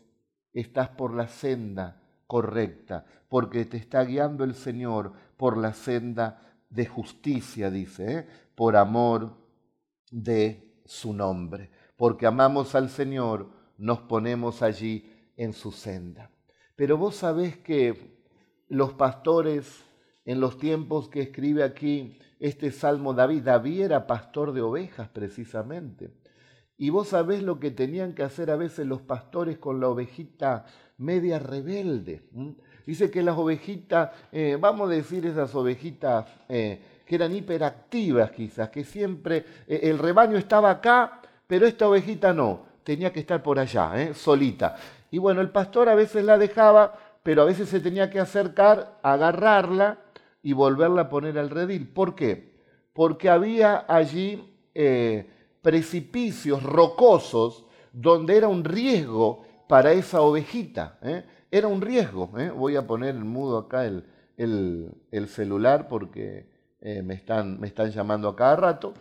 [0.53, 6.85] estás por la senda correcta, porque te está guiando el Señor por la senda de
[6.87, 8.27] justicia, dice, ¿eh?
[8.55, 9.33] por amor
[10.09, 16.31] de su nombre, porque amamos al Señor nos ponemos allí en su senda.
[16.75, 18.17] Pero vos sabés que
[18.67, 19.83] los pastores
[20.25, 26.11] en los tiempos que escribe aquí este Salmo David, David era pastor de ovejas precisamente.
[26.77, 30.65] Y vos sabés lo que tenían que hacer a veces los pastores con la ovejita
[30.97, 32.23] media rebelde.
[32.85, 38.69] Dice que las ovejitas, eh, vamos a decir esas ovejitas eh, que eran hiperactivas quizás,
[38.69, 43.59] que siempre eh, el rebaño estaba acá, pero esta ovejita no tenía que estar por
[43.59, 44.13] allá, ¿eh?
[44.13, 44.75] solita.
[45.11, 48.99] Y bueno, el pastor a veces la dejaba, pero a veces se tenía que acercar,
[49.01, 49.99] agarrarla
[50.41, 51.87] y volverla a poner al redil.
[51.87, 52.53] ¿Por qué?
[52.93, 55.29] Porque había allí eh,
[55.61, 60.97] precipicios rocosos donde era un riesgo para esa ovejita.
[61.01, 61.23] ¿eh?
[61.49, 62.31] Era un riesgo.
[62.55, 64.03] Voy a poner en mudo acá el,
[64.37, 66.47] el, celular porque
[66.81, 68.93] me, están, me están llamando a cada rato.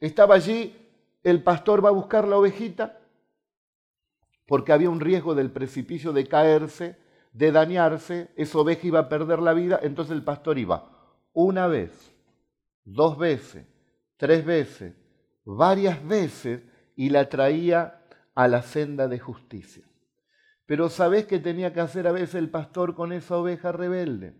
[0.00, 0.76] Estaba allí
[1.22, 2.98] el pastor va a buscar la ovejita
[4.46, 6.96] porque había un riesgo del precipicio de caerse,
[7.32, 10.90] de dañarse, esa oveja iba a perder la vida, entonces el pastor iba
[11.32, 12.12] una vez,
[12.84, 13.64] dos veces,
[14.16, 14.94] tres veces,
[15.44, 16.62] varias veces
[16.96, 18.02] y la traía
[18.34, 19.84] a la senda de justicia.
[20.66, 24.34] Pero ¿sabés qué tenía que hacer a veces el pastor con esa oveja rebelde?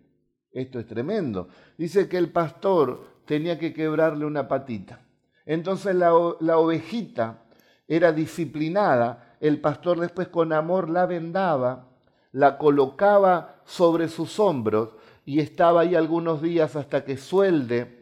[0.52, 1.48] Esto es tremendo.
[1.78, 5.06] Dice que el pastor tenía que quebrarle una patita.
[5.46, 7.42] Entonces la, ovejita
[7.88, 11.88] era disciplinada, el pastor después con amor la vendaba,
[12.32, 14.90] la colocaba sobre sus hombros
[15.24, 17.98] y estaba ahí algunos días hasta que suelde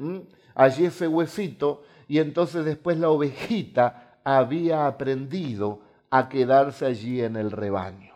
[0.55, 7.51] allí ese huesito y entonces después la ovejita había aprendido a quedarse allí en el
[7.51, 8.15] rebaño.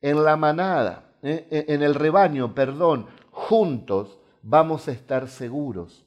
[0.00, 1.46] En la manada, ¿eh?
[1.50, 6.04] e, en el rebaño, perdón, juntos vamos a estar seguros.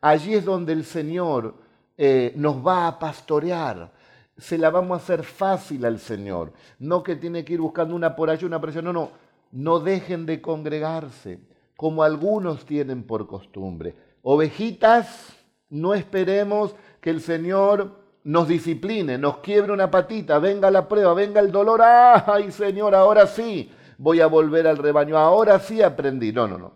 [0.00, 1.54] Allí es donde el Señor
[2.02, 3.92] eh, nos va a pastorear.
[4.38, 6.54] Se la vamos a hacer fácil al Señor.
[6.78, 8.80] No que tiene que ir buscando una por allá, una por allá.
[8.80, 9.10] No, no.
[9.52, 11.40] No dejen de congregarse,
[11.76, 13.94] como algunos tienen por costumbre.
[14.22, 15.36] Ovejitas,
[15.68, 21.40] no esperemos que el Señor nos discipline, nos quiebre una patita, venga la prueba, venga
[21.40, 21.82] el dolor.
[21.82, 23.70] ¡Ay, Señor, ahora sí!
[24.00, 26.32] voy a volver al rebaño, ahora sí aprendí.
[26.32, 26.72] No, no, no.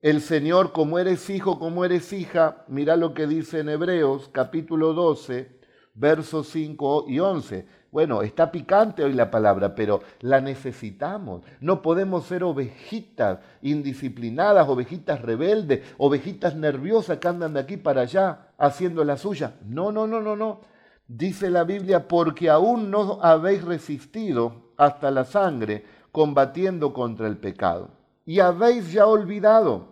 [0.00, 4.92] El Señor, como eres hijo, como eres hija, mira lo que dice en Hebreos capítulo
[4.94, 5.58] 12,
[5.94, 7.66] versos 5 y 11.
[7.90, 11.42] Bueno, está picante hoy la palabra, pero la necesitamos.
[11.58, 18.52] No podemos ser ovejitas indisciplinadas, ovejitas rebeldes, ovejitas nerviosas que andan de aquí para allá
[18.56, 19.56] haciendo la suya.
[19.66, 20.60] No, no, no, no, no.
[21.08, 27.97] Dice la Biblia, porque aún no habéis resistido hasta la sangre combatiendo contra el pecado
[28.28, 29.88] y habéis ya olvidado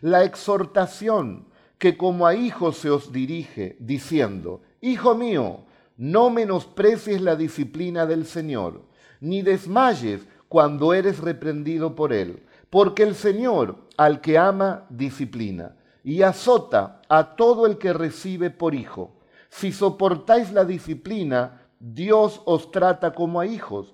[0.00, 5.64] la exhortación que como a hijos se os dirige, diciendo, Hijo mío,
[5.96, 8.82] no menosprecies la disciplina del Señor,
[9.18, 16.22] ni desmayes cuando eres reprendido por Él, porque el Señor al que ama disciplina y
[16.22, 19.18] azota a todo el que recibe por hijo.
[19.48, 23.92] Si soportáis la disciplina, Dios os trata como a hijos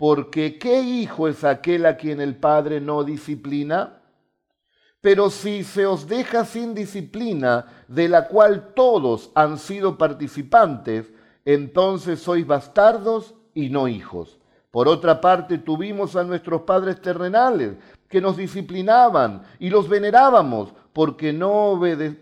[0.00, 4.00] porque ¿qué hijo es aquel a quien el Padre no disciplina?
[5.02, 11.12] Pero si se os deja sin disciplina, de la cual todos han sido participantes,
[11.44, 14.38] entonces sois bastardos y no hijos.
[14.70, 17.76] Por otra parte, tuvimos a nuestros padres terrenales
[18.08, 21.34] que nos disciplinaban y los venerábamos, porque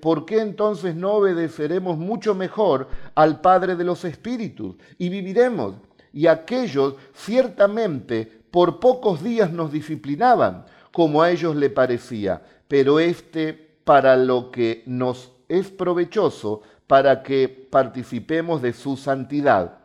[0.01, 5.77] ¿por qué entonces no obedeceremos mucho mejor al Padre de los Espíritus y viviremos?
[6.13, 13.53] Y aquellos ciertamente por pocos días nos disciplinaban, como a ellos le parecía, pero este
[13.85, 19.79] para lo que nos es provechoso, para que participemos de su santidad.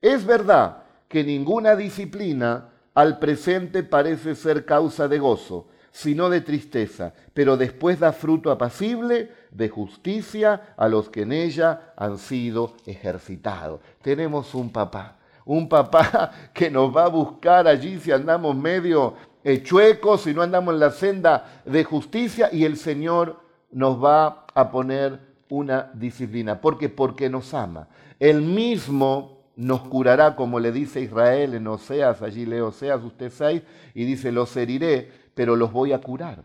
[0.00, 7.12] Es verdad que ninguna disciplina al presente parece ser causa de gozo, sino de tristeza,
[7.34, 13.80] pero después da fruto apacible de justicia a los que en ella han sido ejercitados.
[14.02, 15.15] Tenemos un papá
[15.46, 19.14] un papá que nos va a buscar allí si andamos medio
[19.62, 24.70] chuecos, si no andamos en la senda de justicia y el Señor nos va a
[24.70, 26.60] poner una disciplina.
[26.60, 26.88] ¿Por qué?
[26.88, 27.88] Porque nos ama.
[28.18, 33.62] Él mismo nos curará, como le dice Israel en Oseas, allí leo Oseas, usted sabe,
[33.94, 36.42] y dice, los heriré, pero los voy a curar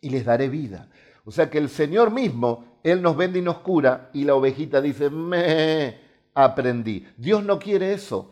[0.00, 0.88] y les daré vida.
[1.24, 4.80] O sea que el Señor mismo, Él nos vende y nos cura, y la ovejita
[4.80, 5.98] dice, me,
[6.34, 7.06] aprendí.
[7.16, 8.30] Dios no quiere eso,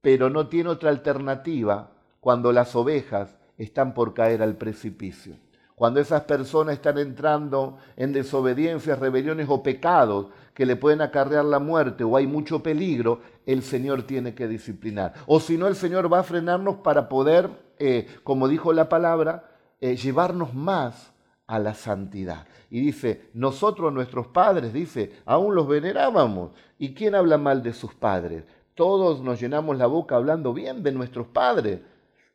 [0.00, 5.36] pero no tiene otra alternativa cuando las ovejas están por caer al precipicio.
[5.74, 11.58] Cuando esas personas están entrando en desobediencias, rebeliones o pecados que le pueden acarrear la
[11.58, 15.14] muerte o hay mucho peligro, el Señor tiene que disciplinar.
[15.26, 19.48] O si no, el Señor va a frenarnos para poder, eh, como dijo la palabra,
[19.80, 21.09] eh, llevarnos más
[21.50, 22.46] a la santidad.
[22.70, 26.52] Y dice, nosotros nuestros padres, dice, aún los venerábamos.
[26.78, 28.44] ¿Y quién habla mal de sus padres?
[28.76, 31.80] Todos nos llenamos la boca hablando bien de nuestros padres.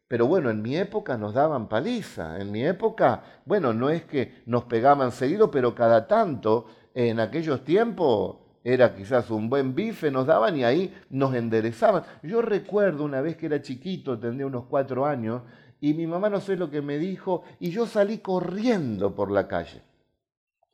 [0.09, 2.41] Pero bueno, en mi época nos daban paliza.
[2.41, 7.63] En mi época, bueno, no es que nos pegaban seguido, pero cada tanto, en aquellos
[7.63, 12.03] tiempos, era quizás un buen bife, nos daban y ahí nos enderezaban.
[12.21, 15.43] Yo recuerdo una vez que era chiquito, tendría unos cuatro años,
[15.85, 19.47] y mi mamá no sé lo que me dijo, y yo salí corriendo por la
[19.47, 19.83] calle.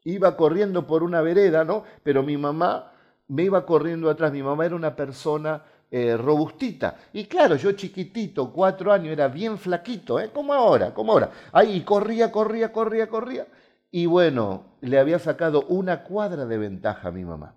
[0.06, 1.84] Iba corriendo por una vereda, ¿no?
[2.02, 2.94] Pero mi mamá
[3.28, 4.32] me iba corriendo atrás.
[4.32, 6.96] Mi mamá era una persona eh, robustita.
[7.12, 10.30] Y claro, yo chiquitito, cuatro años, era bien flaquito, ¿eh?
[10.34, 11.30] Como ahora, como ahora.
[11.52, 13.48] Ahí corría, corría, corría, corría.
[13.92, 17.54] Y bueno, le había sacado una cuadra de ventaja a mi mamá.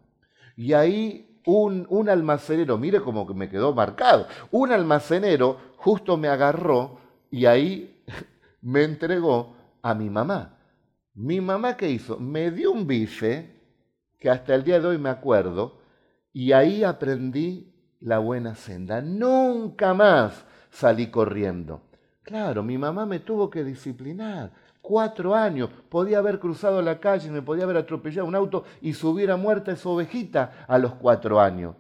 [0.57, 7.04] Y ahí un, un almacenero, mire cómo me quedó marcado, un almacenero justo me agarró
[7.35, 8.01] y ahí
[8.63, 10.57] me entregó a mi mamá.
[11.15, 12.17] Mi mamá, ¿qué hizo?
[12.17, 13.51] Me dio un bife,
[14.21, 15.81] que hasta el día de hoy me acuerdo,
[16.33, 19.01] y ahí aprendí la buena senda.
[19.01, 21.83] Nunca más salí corriendo.
[22.23, 24.53] Claro, mi mamá me tuvo que disciplinar.
[24.81, 29.07] Cuatro años, podía haber cruzado la calle, me podía haber atropellado un auto y se
[29.09, 31.75] hubiera muerto esa ovejita a los cuatro años.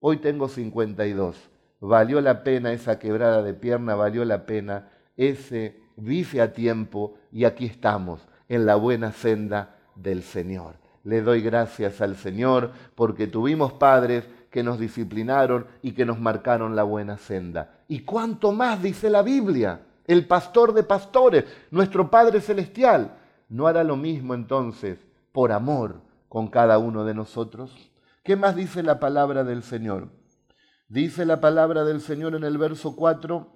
[0.00, 1.36] Hoy tengo 52
[1.80, 7.44] valió la pena esa quebrada de pierna, valió la pena ese bife a tiempo y
[7.44, 10.76] aquí estamos en la buena senda del Señor.
[11.04, 16.74] Le doy gracias al Señor porque tuvimos padres que nos disciplinaron y que nos marcaron
[16.74, 17.78] la buena senda.
[17.88, 19.80] ¿Y cuánto más dice la Biblia?
[20.06, 23.14] El pastor de pastores, nuestro Padre Celestial,
[23.48, 24.98] ¿no hará lo mismo entonces
[25.32, 27.74] por amor con cada uno de nosotros?
[28.22, 30.08] ¿Qué más dice la palabra del Señor?
[30.88, 33.46] Dice la palabra del Señor en el verso 4,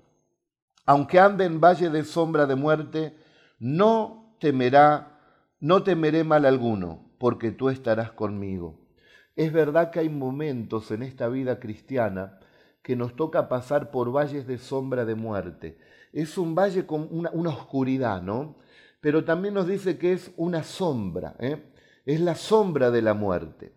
[0.84, 3.16] aunque ande en valle de sombra de muerte,
[3.58, 5.18] no temerá,
[5.58, 8.86] no temeré mal alguno, porque tú estarás conmigo.
[9.34, 12.38] Es verdad que hay momentos en esta vida cristiana
[12.82, 15.78] que nos toca pasar por valles de sombra de muerte.
[16.12, 18.58] Es un valle con una, oscuridad, ¿no?
[19.00, 21.64] Pero también nos dice que es una sombra, ¿eh?
[22.04, 23.72] es la sombra de la muerte.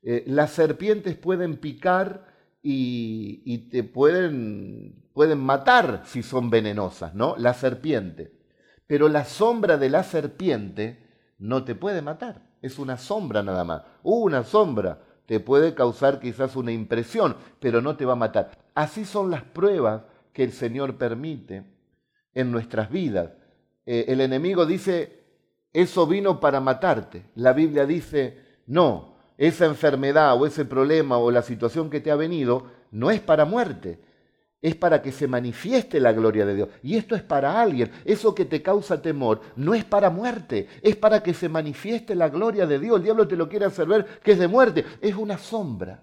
[0.00, 2.29] Eh, las serpientes pueden picar
[2.62, 7.36] y, te pueden, pueden matar si son venenosas, ¿no?
[7.38, 8.32] La serpiente.
[8.86, 11.06] Pero la sombra de la serpiente
[11.38, 12.42] no te puede matar.
[12.60, 13.82] Es una sombra nada más.
[14.02, 18.50] Una sombra te puede causar quizás una impresión, pero no te va a matar.
[18.74, 20.02] Así son las pruebas
[20.32, 21.64] que el Señor permite
[22.34, 23.30] en nuestras vidas.
[23.86, 25.20] Eh, el enemigo dice,
[25.72, 27.26] eso vino para matarte.
[27.36, 29.09] La Biblia dice, no,
[29.40, 33.46] esa enfermedad o ese problema o la situación que te ha venido no es para
[33.46, 33.98] muerte,
[34.60, 36.68] es para que se manifieste la gloria de Dios.
[36.82, 37.90] Y esto es para alguien.
[38.04, 42.28] Eso que te causa temor no es para muerte, es para que se manifieste la
[42.28, 42.98] gloria de Dios.
[42.98, 44.84] El diablo te lo quiere hacer ver que es de muerte.
[45.00, 46.02] Es una sombra.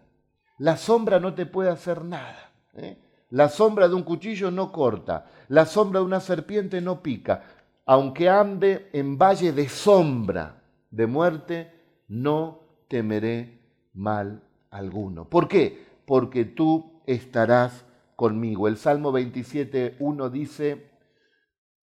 [0.57, 2.51] La sombra no te puede hacer nada.
[2.73, 2.97] ¿eh?
[3.29, 5.27] La sombra de un cuchillo no corta.
[5.49, 7.43] La sombra de una serpiente no pica.
[7.85, 11.71] Aunque ande en valle de sombra de muerte,
[12.07, 13.59] no temeré
[13.93, 15.29] mal alguno.
[15.29, 15.85] ¿Por qué?
[16.05, 17.85] Porque tú estarás
[18.15, 18.67] conmigo.
[18.67, 20.89] El Salmo 27, 1 dice,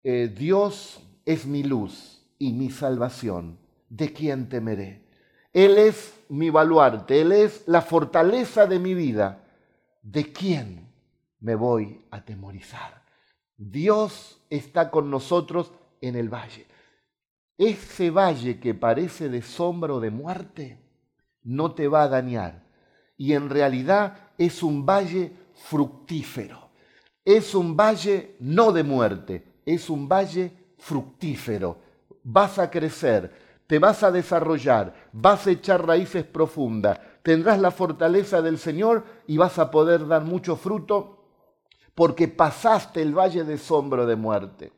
[0.02, 3.58] eh, Dios es mi luz y mi salvación.
[3.88, 5.04] ¿De quién temeré?
[5.52, 9.44] Él es mi baluarte, Él es la fortaleza de mi vida.
[10.02, 10.88] ¿De quién
[11.40, 13.04] me voy a temorizar?
[13.56, 16.66] Dios está con nosotros en el valle.
[17.56, 20.83] Ese valle que parece de sombra o de muerte,
[21.44, 22.64] no te va a dañar.
[23.16, 26.70] Y en realidad es un valle fructífero.
[27.24, 31.78] Es un valle no de muerte, es un valle fructífero.
[32.22, 33.32] Vas a crecer,
[33.66, 39.38] te vas a desarrollar, vas a echar raíces profundas, tendrás la fortaleza del Señor y
[39.38, 41.24] vas a poder dar mucho fruto
[41.94, 44.72] porque pasaste el valle de sombra de muerte.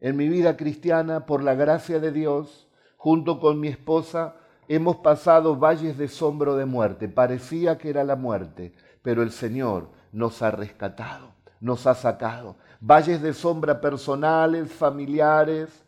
[0.00, 4.36] En mi vida cristiana, por la gracia de Dios, junto con mi esposa,
[4.70, 7.08] hemos pasado valles de sombro de muerte.
[7.08, 12.56] Parecía que era la muerte, pero el Señor nos ha rescatado, nos ha sacado.
[12.80, 15.84] Valles de sombra personales, familiares,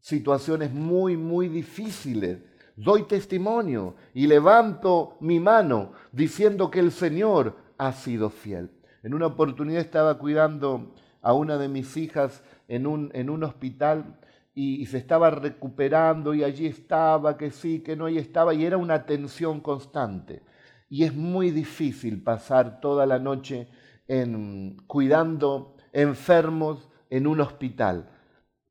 [0.00, 2.40] situaciones muy, muy difíciles.
[2.76, 8.70] Doy testimonio y levanto mi mano diciendo que el Señor ha sido fiel.
[9.02, 14.18] En una oportunidad estaba cuidando a una de mis hijas en un, en un hospital
[14.58, 18.78] y, se estaba recuperando y allí estaba, que sí, que no, y estaba, y era
[18.78, 20.42] una tensión constante.
[20.88, 23.68] Y es muy difícil pasar toda la noche
[24.08, 28.08] en, cuidando enfermos en un hospital,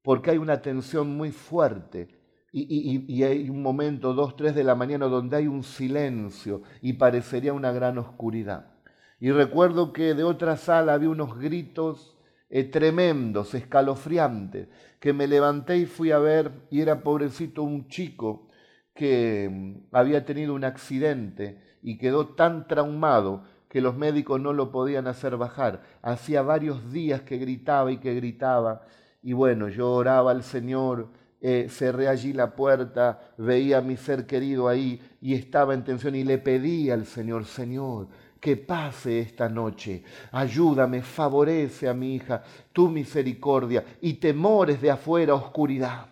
[0.01, 2.09] porque hay una tensión muy fuerte.
[2.51, 6.93] Y, y, hay un momento, dos, tres de la mañana, donde hay un silencio y
[6.93, 8.71] parecería una gran oscuridad.
[9.19, 12.14] Y recuerdo que de otra sala había unos gritos
[12.49, 14.67] eh, tremendos, escalofriantes,
[14.99, 18.47] que me levanté y fui a ver, y era pobrecito un chico
[18.93, 24.71] que mm, había tenido un accidente y quedó tan traumado que los médicos no lo
[24.71, 25.83] podían hacer bajar.
[26.01, 28.85] Hacía varios días que gritaba y que gritaba,
[29.21, 31.09] y bueno, yo oraba al Señor,
[31.41, 36.15] eh, cerré allí la puerta, veía a mi ser querido ahí y estaba en tensión
[36.15, 38.07] y le pedí al Señor, Señor,
[38.45, 40.03] que pase esta noche.
[40.31, 46.05] Ayúdame, favorece a mi hija tu misericordia y temores de afuera oscuridad.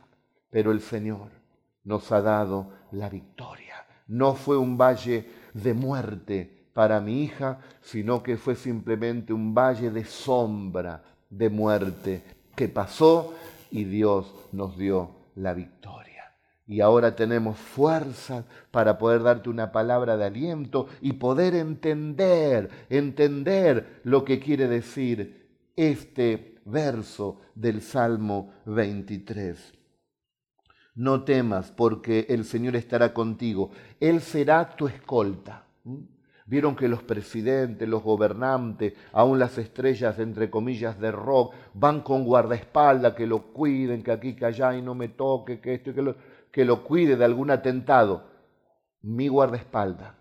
[0.49, 1.29] Pero el Señor
[1.83, 3.85] nos ha dado la victoria.
[4.07, 9.91] No fue un valle de muerte para mi hija, sino que fue simplemente un valle
[9.91, 12.23] de sombra de muerte
[12.55, 13.35] que pasó
[13.69, 16.12] y Dios nos dio la victoria
[16.65, 24.01] y ahora tenemos fuerza para poder darte una palabra de aliento y poder entender, entender
[24.03, 29.73] lo que quiere decir este verso del Salmo 23.
[30.95, 33.71] No temas porque el Señor estará contigo.
[33.99, 35.65] Él será tu escolta.
[35.83, 36.13] ¿Mm?
[36.45, 42.25] Vieron que los presidentes, los gobernantes, aún las estrellas, entre comillas, de rock, van con
[42.25, 45.93] guardaespaldas, que lo cuiden, que aquí, que allá, y no me toque, que esto y
[45.93, 46.15] que lo
[46.53, 48.29] que lo cuide de algún atentado,
[49.01, 50.15] mi guardaespalda,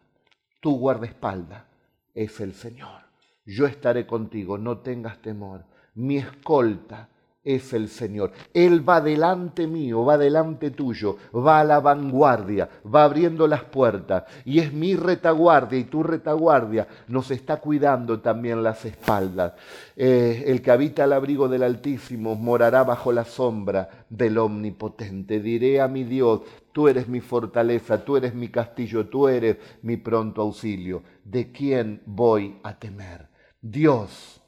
[0.60, 1.68] tu guardaespalda
[2.14, 3.02] es el Señor.
[3.44, 5.66] Yo estaré contigo, no tengas temor.
[5.94, 7.10] Mi escolta
[7.44, 8.32] es el Señor.
[8.54, 14.24] Él va delante mío, va delante tuyo, va a la vanguardia, va abriendo las puertas
[14.44, 19.54] y es mi retaguardia y tu retaguardia nos está cuidando también las espaldas.
[19.96, 25.40] Eh, el que habita al abrigo del Altísimo morará bajo la sombra del Omnipotente.
[25.40, 29.96] Diré a mi Dios, tú eres mi fortaleza, tú eres mi castillo, tú eres mi
[29.96, 31.02] pronto auxilio.
[31.24, 33.28] ¿De quién voy a temer?
[33.60, 34.40] Dios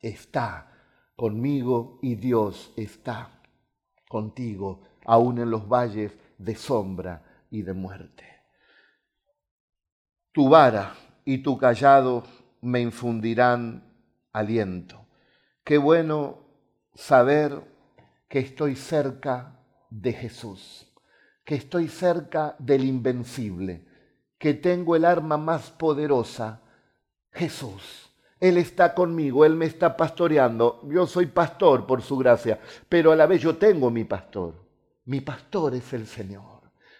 [0.00, 0.75] está
[1.16, 3.40] conmigo y Dios está
[4.08, 8.24] contigo, aún en los valles de sombra y de muerte.
[10.32, 10.94] Tu vara
[11.24, 12.24] y tu callado
[12.60, 13.82] me infundirán
[14.32, 15.06] aliento.
[15.64, 16.38] Qué bueno
[16.94, 17.62] saber
[18.28, 19.60] que estoy cerca
[19.90, 20.92] de Jesús,
[21.44, 23.86] que estoy cerca del invencible,
[24.38, 26.60] que tengo el arma más poderosa,
[27.32, 28.05] Jesús.
[28.38, 30.80] Él está conmigo, Él me está pastoreando.
[30.88, 34.54] Yo soy pastor por su gracia, pero a la vez yo tengo mi pastor.
[35.06, 36.56] Mi pastor es el Señor.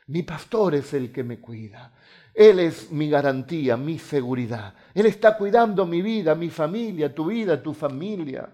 [0.07, 1.93] Mi pastor es el que me cuida.
[2.32, 4.74] Él es mi garantía, mi seguridad.
[4.95, 8.49] Él está cuidando mi vida, mi familia, tu vida, tu familia.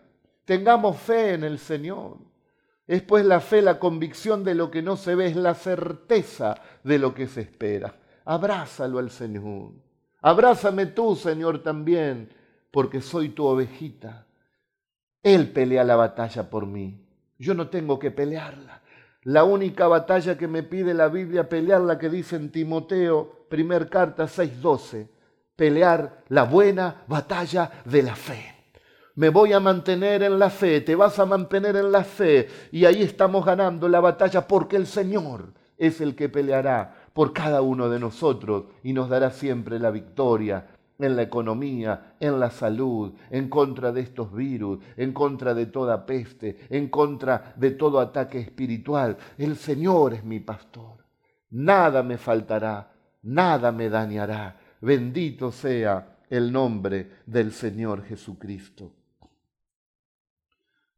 [0.45, 2.17] Tengamos fe en el Señor.
[2.87, 6.57] Es pues la fe, la convicción de lo que no se ve, es la certeza
[6.83, 7.95] de lo que se espera.
[8.25, 9.73] Abrázalo al Señor.
[10.21, 12.31] Abrázame tú, Señor, también
[12.73, 14.27] porque soy tu ovejita.
[15.23, 17.07] Él pelea la batalla por mí.
[17.39, 18.83] Yo no tengo que pelearla.
[19.23, 23.89] La única batalla que me pide la Biblia pelear, la que dice en Timoteo, primer
[23.89, 25.07] carta 6:12,
[25.55, 28.53] pelear la buena batalla de la fe.
[29.15, 32.87] Me voy a mantener en la fe, te vas a mantener en la fe y
[32.87, 37.91] ahí estamos ganando la batalla porque el Señor es el que peleará por cada uno
[37.91, 40.67] de nosotros y nos dará siempre la victoria
[40.99, 46.07] en la economía, en la salud, en contra de estos virus, en contra de toda
[46.07, 49.17] peste, en contra de todo ataque espiritual.
[49.39, 51.05] El Señor es mi pastor.
[51.51, 54.59] Nada me faltará, nada me dañará.
[54.81, 58.93] Bendito sea el nombre del Señor Jesucristo.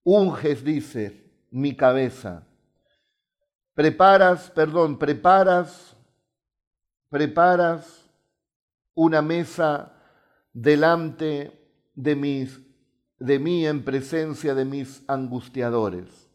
[0.04, 2.46] Unges, dice, mi cabeza.
[3.74, 5.96] Preparas, perdón, preparas,
[7.08, 8.03] preparas
[8.94, 9.92] una mesa
[10.52, 11.64] delante
[11.94, 12.60] de, mis,
[13.18, 16.30] de mí en presencia de mis angustiadores.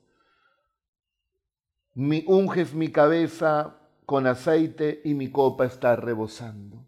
[1.94, 6.86] Mi, unges mi cabeza con aceite y mi copa está rebosando.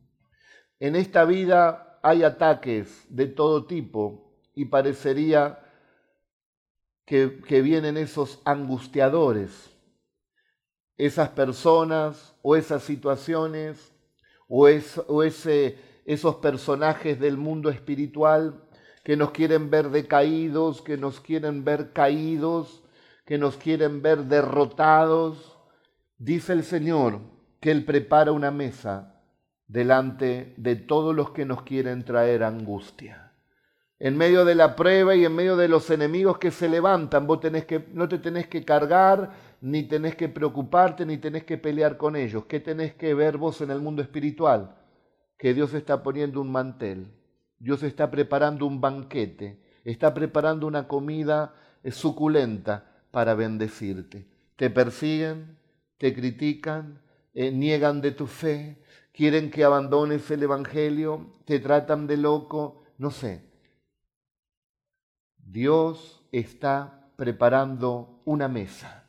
[0.80, 5.60] En esta vida hay ataques de todo tipo y parecería
[7.06, 9.70] que, que vienen esos angustiadores,
[10.98, 13.92] esas personas o esas situaciones
[14.52, 14.68] o,
[15.08, 18.64] o ese esos personajes del mundo espiritual
[19.04, 22.84] que nos quieren ver decaídos, que nos quieren ver caídos,
[23.26, 25.58] que nos quieren ver derrotados.
[26.18, 27.20] Dice el Señor
[27.60, 29.22] que Él prepara una mesa
[29.68, 33.34] delante de todos los que nos quieren traer angustia.
[33.99, 37.39] En medio de la prueba y en medio de los enemigos que se levantan, vos
[37.39, 39.32] tenés que, no te tenés que cargar,
[39.62, 42.45] ni tenés que preocuparte, ni tenés que pelear con ellos.
[42.45, 44.76] ¿Qué tenés que ver vos en el mundo espiritual?
[45.41, 47.07] que Dios está poniendo un mantel,
[47.57, 54.28] Dios está preparando un banquete, está preparando una comida eh, suculenta para bendecirte.
[54.55, 55.57] Te persiguen,
[55.97, 57.01] te critican,
[57.34, 58.78] eh, niegan de tu fe,
[59.14, 63.43] quieren que abandones el Evangelio, te tratan de loco, no sé.
[65.39, 69.01] Dios está preparando una mesa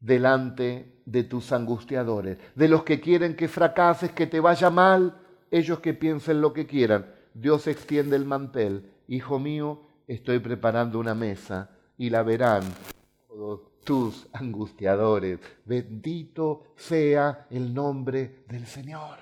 [0.00, 5.20] delante de tus angustiadores, de los que quieren que fracases, que te vaya mal,
[5.50, 7.06] ellos que piensen lo que quieran.
[7.34, 8.90] Dios extiende el mantel.
[9.06, 12.62] Hijo mío, estoy preparando una mesa y la verán
[13.26, 15.38] todos tus angustiadores.
[15.64, 19.18] Bendito sea el nombre del Señor.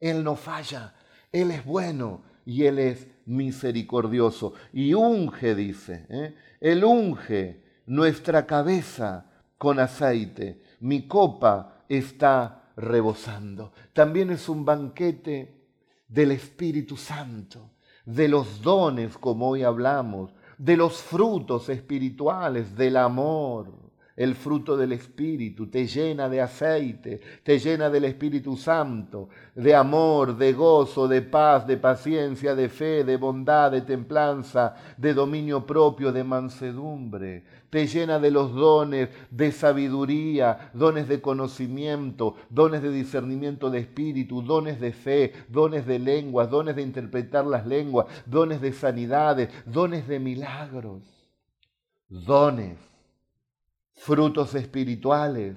[0.00, 0.94] Él no falla,
[1.30, 4.54] Él es bueno y Él es misericordioso.
[4.72, 6.34] Y unge, dice, ¿eh?
[6.60, 9.31] Él unge nuestra cabeza
[9.62, 10.60] con aceite.
[10.80, 13.72] Mi copa está rebosando.
[13.92, 15.68] También es un banquete
[16.08, 17.70] del Espíritu Santo,
[18.04, 24.92] de los dones, como hoy hablamos, de los frutos espirituales, del amor, el fruto del
[24.92, 31.22] Espíritu, te llena de aceite, te llena del Espíritu Santo, de amor, de gozo, de
[31.22, 37.44] paz, de paciencia, de fe, de bondad, de templanza, de dominio propio, de mansedumbre.
[37.70, 44.42] Te llena de los dones de sabiduría, dones de conocimiento, dones de discernimiento de espíritu,
[44.42, 50.06] dones de fe, dones de lenguas, dones de interpretar las lenguas, dones de sanidades, dones
[50.06, 51.02] de milagros,
[52.10, 52.91] dones
[54.04, 55.56] frutos espirituales,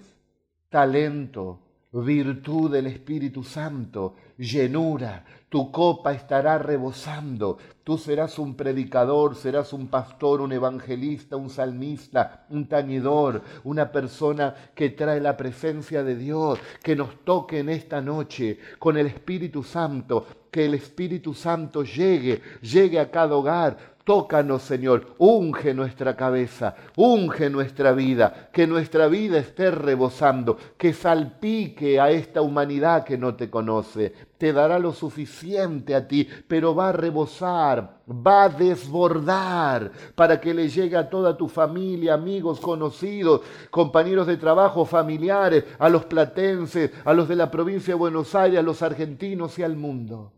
[0.70, 9.74] talento, virtud del Espíritu Santo, llenura, tu copa estará rebosando, tú serás un predicador, serás
[9.74, 16.16] un pastor, un evangelista, un salmista, un tañidor, una persona que trae la presencia de
[16.16, 21.84] Dios, que nos toque en esta noche con el Espíritu Santo, que el Espíritu Santo
[21.84, 29.08] llegue, llegue a cada hogar, Tócanos, Señor, unge nuestra cabeza, unge nuestra vida, que nuestra
[29.08, 34.14] vida esté rebosando, que salpique a esta humanidad que no te conoce.
[34.38, 40.54] Te dará lo suficiente a ti, pero va a rebosar, va a desbordar para que
[40.54, 43.42] le llegue a toda tu familia, amigos, conocidos,
[43.72, 48.60] compañeros de trabajo, familiares, a los platenses, a los de la provincia de Buenos Aires,
[48.60, 50.32] a los argentinos y al mundo.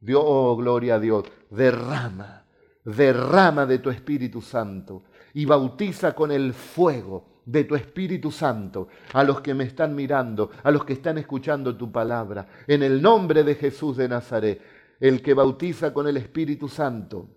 [0.00, 2.41] Dios, oh, gloria a Dios, derrama
[2.84, 5.02] derrama de tu Espíritu Santo
[5.34, 10.50] y bautiza con el fuego de tu Espíritu Santo a los que me están mirando,
[10.62, 12.46] a los que están escuchando tu palabra.
[12.66, 14.60] En el nombre de Jesús de Nazaret,
[15.00, 17.28] el que bautiza con el Espíritu Santo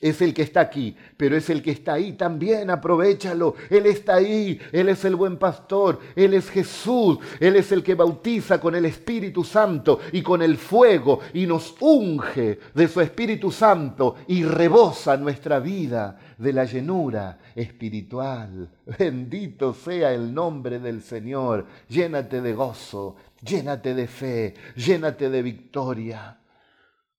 [0.00, 3.56] es el que está aquí, pero es el que está ahí también, aprovechalo.
[3.68, 7.94] Él está ahí, Él es el buen pastor, Él es Jesús, Él es el que
[7.94, 13.50] bautiza con el Espíritu Santo y con el fuego y nos unge de su Espíritu
[13.50, 18.68] Santo y rebosa nuestra vida de la llenura espiritual.
[18.98, 21.66] Bendito sea el nombre del Señor.
[21.88, 26.38] Llénate de gozo, llénate de fe, llénate de victoria.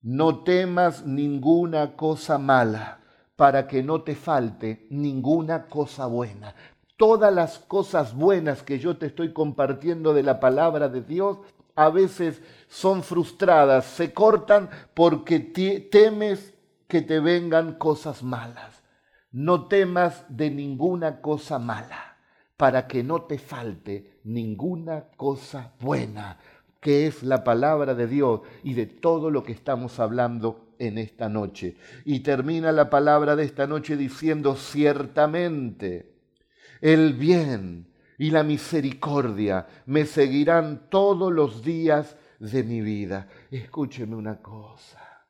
[0.01, 2.99] No temas ninguna cosa mala,
[3.35, 6.55] para que no te falte ninguna cosa buena.
[6.95, 11.39] Todas las cosas buenas que yo te estoy compartiendo de la palabra de Dios
[11.75, 16.53] a veces son frustradas, se cortan porque temes
[16.87, 18.81] que te vengan cosas malas.
[19.31, 22.17] No temas de ninguna cosa mala,
[22.55, 26.37] para que no te falte ninguna cosa buena
[26.79, 31.27] que es la palabra de Dios y de todo lo que estamos hablando en esta
[31.27, 31.75] noche.
[32.05, 36.15] Y termina la palabra de esta noche diciendo, ciertamente,
[36.81, 43.27] el bien y la misericordia me seguirán todos los días de mi vida.
[43.51, 45.27] Escúcheme una cosa.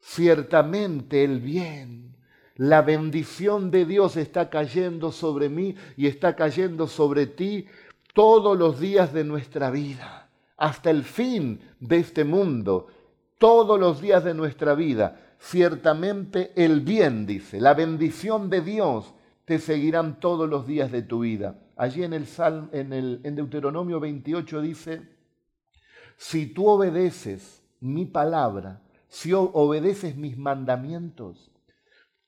[0.00, 2.16] Ciertamente el bien,
[2.56, 7.66] la bendición de Dios está cayendo sobre mí y está cayendo sobre ti
[8.12, 10.21] todos los días de nuestra vida
[10.62, 12.86] hasta el fin de este mundo,
[13.38, 15.34] todos los días de nuestra vida.
[15.40, 19.12] Ciertamente el bien, dice, la bendición de Dios
[19.44, 21.58] te seguirán todos los días de tu vida.
[21.76, 25.02] Allí en, el Salm, en, el, en Deuteronomio 28 dice,
[26.16, 31.50] si tú obedeces mi palabra, si obedeces mis mandamientos,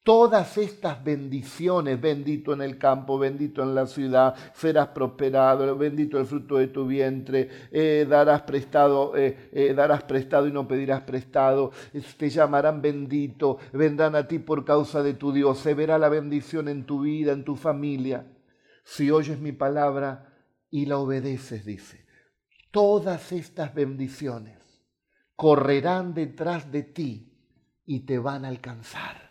[0.04, 6.26] Todas estas bendiciones, bendito en el campo, bendito en la ciudad, serás prosperado, bendito el
[6.26, 11.72] fruto de tu vientre, eh, darás prestado, eh, eh, darás prestado y no pedirás prestado,
[12.18, 16.68] te llamarán bendito, vendrán a ti por causa de tu Dios, se verá la bendición
[16.68, 18.26] en tu vida, en tu familia.
[18.84, 20.34] Si oyes mi palabra
[20.68, 22.04] y la obedeces, dice,
[22.70, 24.58] todas estas bendiciones
[25.34, 27.32] correrán detrás de ti
[27.86, 29.23] y te van a alcanzar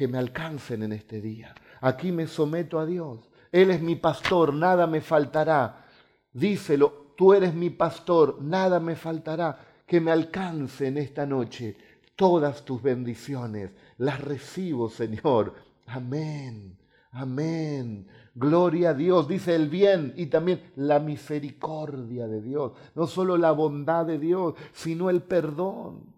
[0.00, 1.54] que me alcancen en este día.
[1.82, 3.28] Aquí me someto a Dios.
[3.52, 5.84] Él es mi pastor, nada me faltará.
[6.32, 9.58] Díselo, tú eres mi pastor, nada me faltará.
[9.86, 11.76] Que me alcance en esta noche
[12.16, 13.72] todas tus bendiciones.
[13.98, 15.52] Las recibo, Señor.
[15.84, 16.78] Amén.
[17.12, 18.08] Amén.
[18.34, 22.72] Gloria a Dios, dice el bien y también la misericordia de Dios.
[22.94, 26.09] No solo la bondad de Dios, sino el perdón.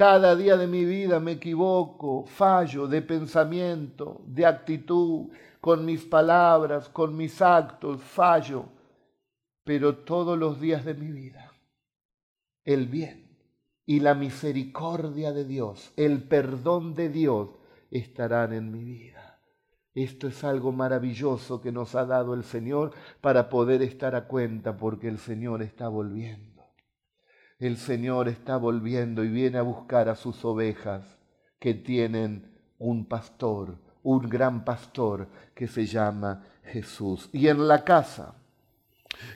[0.00, 5.28] Cada día de mi vida me equivoco, fallo de pensamiento, de actitud,
[5.60, 8.64] con mis palabras, con mis actos, fallo.
[9.62, 11.52] Pero todos los días de mi vida,
[12.64, 13.36] el bien
[13.84, 17.50] y la misericordia de Dios, el perdón de Dios
[17.90, 19.38] estarán en mi vida.
[19.92, 24.78] Esto es algo maravilloso que nos ha dado el Señor para poder estar a cuenta
[24.78, 26.49] porque el Señor está volviendo
[27.66, 31.18] el Señor está volviendo y viene a buscar a sus ovejas
[31.58, 37.28] que tienen un pastor, un gran pastor que se llama Jesús.
[37.32, 38.34] Y en la casa,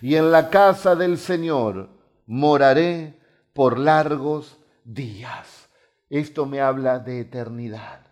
[0.00, 1.90] y en la casa del Señor
[2.26, 3.18] moraré
[3.52, 5.68] por largos días.
[6.08, 8.06] Esto me habla de eternidad.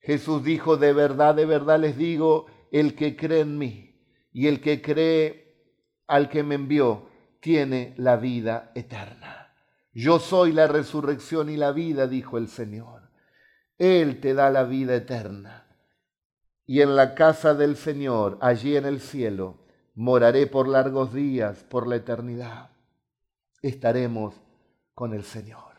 [0.00, 3.94] Jesús dijo, de verdad, de verdad les digo, el que cree en mí
[4.32, 5.54] y el que cree
[6.06, 7.08] al que me envió,
[7.42, 9.52] tiene la vida eterna.
[9.92, 13.10] Yo soy la resurrección y la vida, dijo el Señor.
[13.78, 15.66] Él te da la vida eterna.
[16.66, 19.58] Y en la casa del Señor, allí en el cielo,
[19.96, 22.70] moraré por largos días, por la eternidad.
[23.60, 24.36] Estaremos
[24.94, 25.74] con el Señor.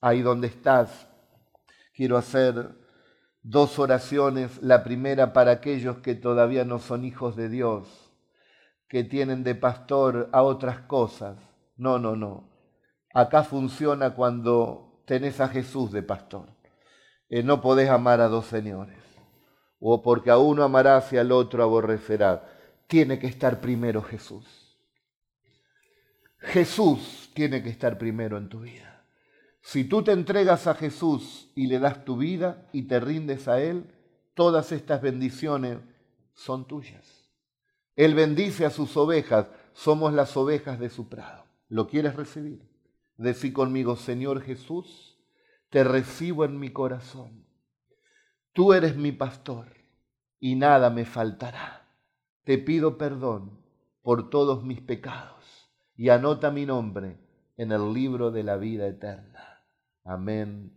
[0.00, 1.06] Ahí donde estás,
[1.94, 2.74] quiero hacer
[3.40, 4.60] dos oraciones.
[4.62, 8.07] La primera para aquellos que todavía no son hijos de Dios,
[8.88, 11.36] que tienen de pastor a otras cosas.
[11.76, 12.48] No, no, no.
[13.14, 16.48] Acá funciona cuando tenés a Jesús de pastor.
[17.28, 18.98] Eh, no podés amar a dos señores.
[19.78, 22.40] O porque a uno amarás y al otro aborrecerás.
[22.86, 24.46] Tiene que estar primero Jesús.
[26.38, 29.04] Jesús tiene que estar primero en tu vida.
[29.60, 33.60] Si tú te entregas a Jesús y le das tu vida y te rindes a
[33.60, 33.92] Él,
[34.34, 35.78] todas estas bendiciones
[36.32, 37.17] son tuyas.
[37.98, 41.46] Él bendice a sus ovejas, somos las ovejas de su prado.
[41.68, 42.62] ¿Lo quieres recibir?
[43.16, 45.18] Decí conmigo, Señor Jesús,
[45.68, 47.44] te recibo en mi corazón.
[48.52, 49.66] Tú eres mi pastor
[50.38, 51.88] y nada me faltará.
[52.44, 53.64] Te pido perdón
[54.02, 57.18] por todos mis pecados y anota mi nombre
[57.56, 59.64] en el libro de la vida eterna.
[60.04, 60.72] Amén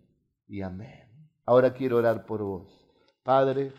[0.47, 1.07] y amén.
[1.45, 2.91] Ahora quiero orar por vos.
[3.21, 3.73] Padre,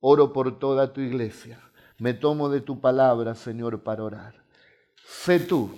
[0.00, 1.58] oro por toda tu iglesia.
[2.02, 4.34] Me tomo de tu palabra, Señor, para orar.
[5.06, 5.70] Sé tú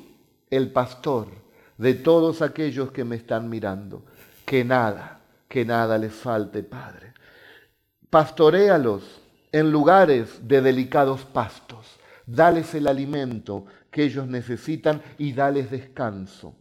[0.49, 1.29] el pastor
[1.77, 4.07] de todos aquellos que me están mirando.
[4.47, 7.12] Que nada, que nada les falte, Padre.
[8.09, 9.20] Pastoréalos
[9.53, 12.01] en lugares de delicados pastos.
[12.25, 16.55] Dales el alimento que ellos necesitan y dales descanso.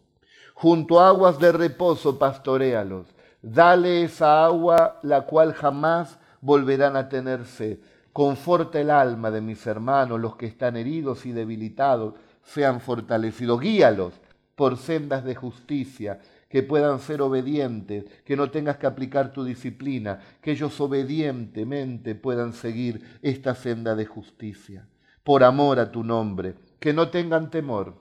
[0.55, 3.07] Junto a aguas de reposo pastoréalos.
[3.41, 7.77] Dale esa agua la cual jamás volverán a tener sed.
[8.13, 13.59] Conforta el alma de mis hermanos, los que están heridos y debilitados, sean fortalecidos.
[13.59, 14.13] Guíalos
[14.55, 20.19] por sendas de justicia, que puedan ser obedientes, que no tengas que aplicar tu disciplina,
[20.41, 24.87] que ellos obedientemente puedan seguir esta senda de justicia,
[25.23, 27.95] por amor a tu nombre, que no tengan temor,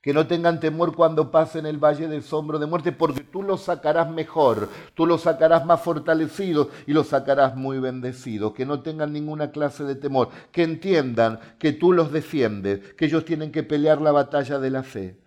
[0.00, 3.62] que no tengan temor cuando pasen el valle del sombro de muerte, porque tú los
[3.62, 9.12] sacarás mejor, tú los sacarás más fortalecidos y los sacarás muy bendecidos, que no tengan
[9.12, 14.00] ninguna clase de temor, que entiendan que tú los defiendes, que ellos tienen que pelear
[14.00, 15.20] la batalla de la fe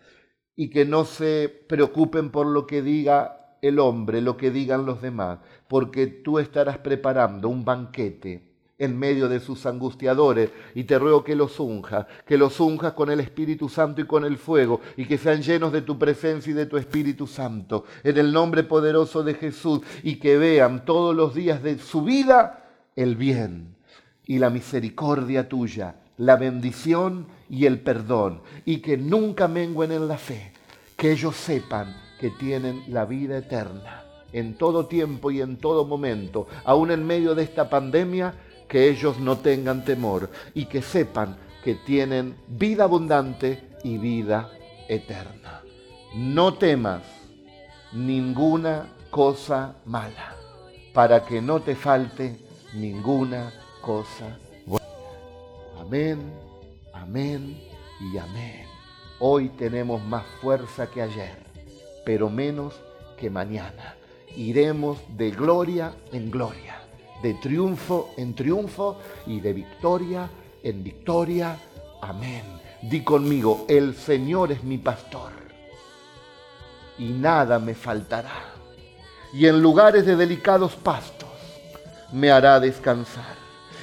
[0.55, 5.01] y que no se preocupen por lo que diga el hombre, lo que digan los
[5.01, 8.50] demás, porque tú estarás preparando un banquete
[8.81, 13.11] en medio de sus angustiadores y te ruego que los unjas, que los unjas con
[13.11, 16.55] el Espíritu Santo y con el fuego y que sean llenos de tu presencia y
[16.55, 21.35] de tu Espíritu Santo, en el nombre poderoso de Jesús y que vean todos los
[21.35, 23.75] días de su vida el bien
[24.25, 30.19] y la misericordia tuya la bendición y el perdón, y que nunca menguen en la
[30.19, 30.53] fe,
[30.95, 36.47] que ellos sepan que tienen la vida eterna en todo tiempo y en todo momento,
[36.63, 38.35] aún en medio de esta pandemia,
[38.71, 44.49] que ellos no tengan temor y que sepan que tienen vida abundante y vida
[44.87, 45.61] eterna.
[46.15, 47.01] No temas
[47.91, 50.35] ninguna cosa mala,
[50.93, 52.39] para que no te falte
[52.73, 53.51] ninguna
[53.81, 54.37] cosa
[55.77, 56.21] Amén,
[56.93, 57.59] amén
[57.99, 58.65] y amén.
[59.19, 61.35] Hoy tenemos más fuerza que ayer,
[62.05, 62.79] pero menos
[63.17, 63.95] que mañana.
[64.37, 66.80] Iremos de gloria en gloria,
[67.21, 68.97] de triunfo en triunfo
[69.27, 70.29] y de victoria
[70.63, 71.57] en victoria.
[72.01, 72.43] Amén.
[72.81, 75.31] Di conmigo, el Señor es mi pastor
[76.97, 78.53] y nada me faltará.
[79.33, 81.29] Y en lugares de delicados pastos
[82.11, 83.35] me hará descansar.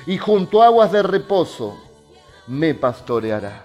[0.06, 1.78] Y junto a aguas de reposo
[2.46, 3.64] me pastoreará.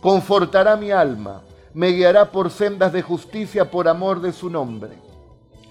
[0.00, 1.42] Confortará mi alma,
[1.74, 4.92] me guiará por sendas de justicia por amor de su nombre.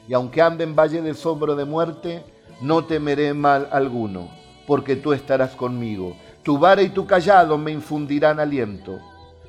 [0.07, 2.23] Y aunque ande en valle de sombra de muerte,
[2.61, 4.29] no temeré mal alguno,
[4.65, 6.15] porque tú estarás conmigo.
[6.43, 8.99] Tu vara y tu callado me infundirán aliento.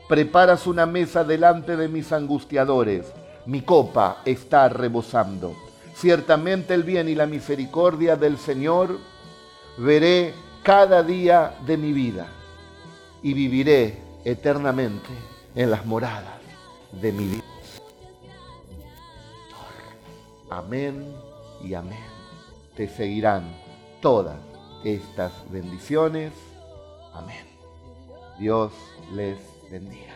[0.08, 3.06] Preparas una mesa delante de mis angustiadores.
[3.46, 5.54] Mi copa está rebosando.
[5.94, 8.98] Ciertamente el bien y la misericordia del Señor
[9.78, 12.26] veré cada día de mi vida
[13.22, 15.08] y viviré eternamente
[15.54, 16.38] en las moradas
[16.92, 17.44] de mi Dios.
[20.50, 21.14] Amén
[21.62, 22.07] y amén.
[22.78, 23.42] Te seguirán
[24.00, 24.38] todas
[24.84, 26.32] estas bendiciones.
[27.12, 27.44] Amén.
[28.38, 28.72] Dios
[29.16, 29.36] les
[29.68, 30.14] bendiga.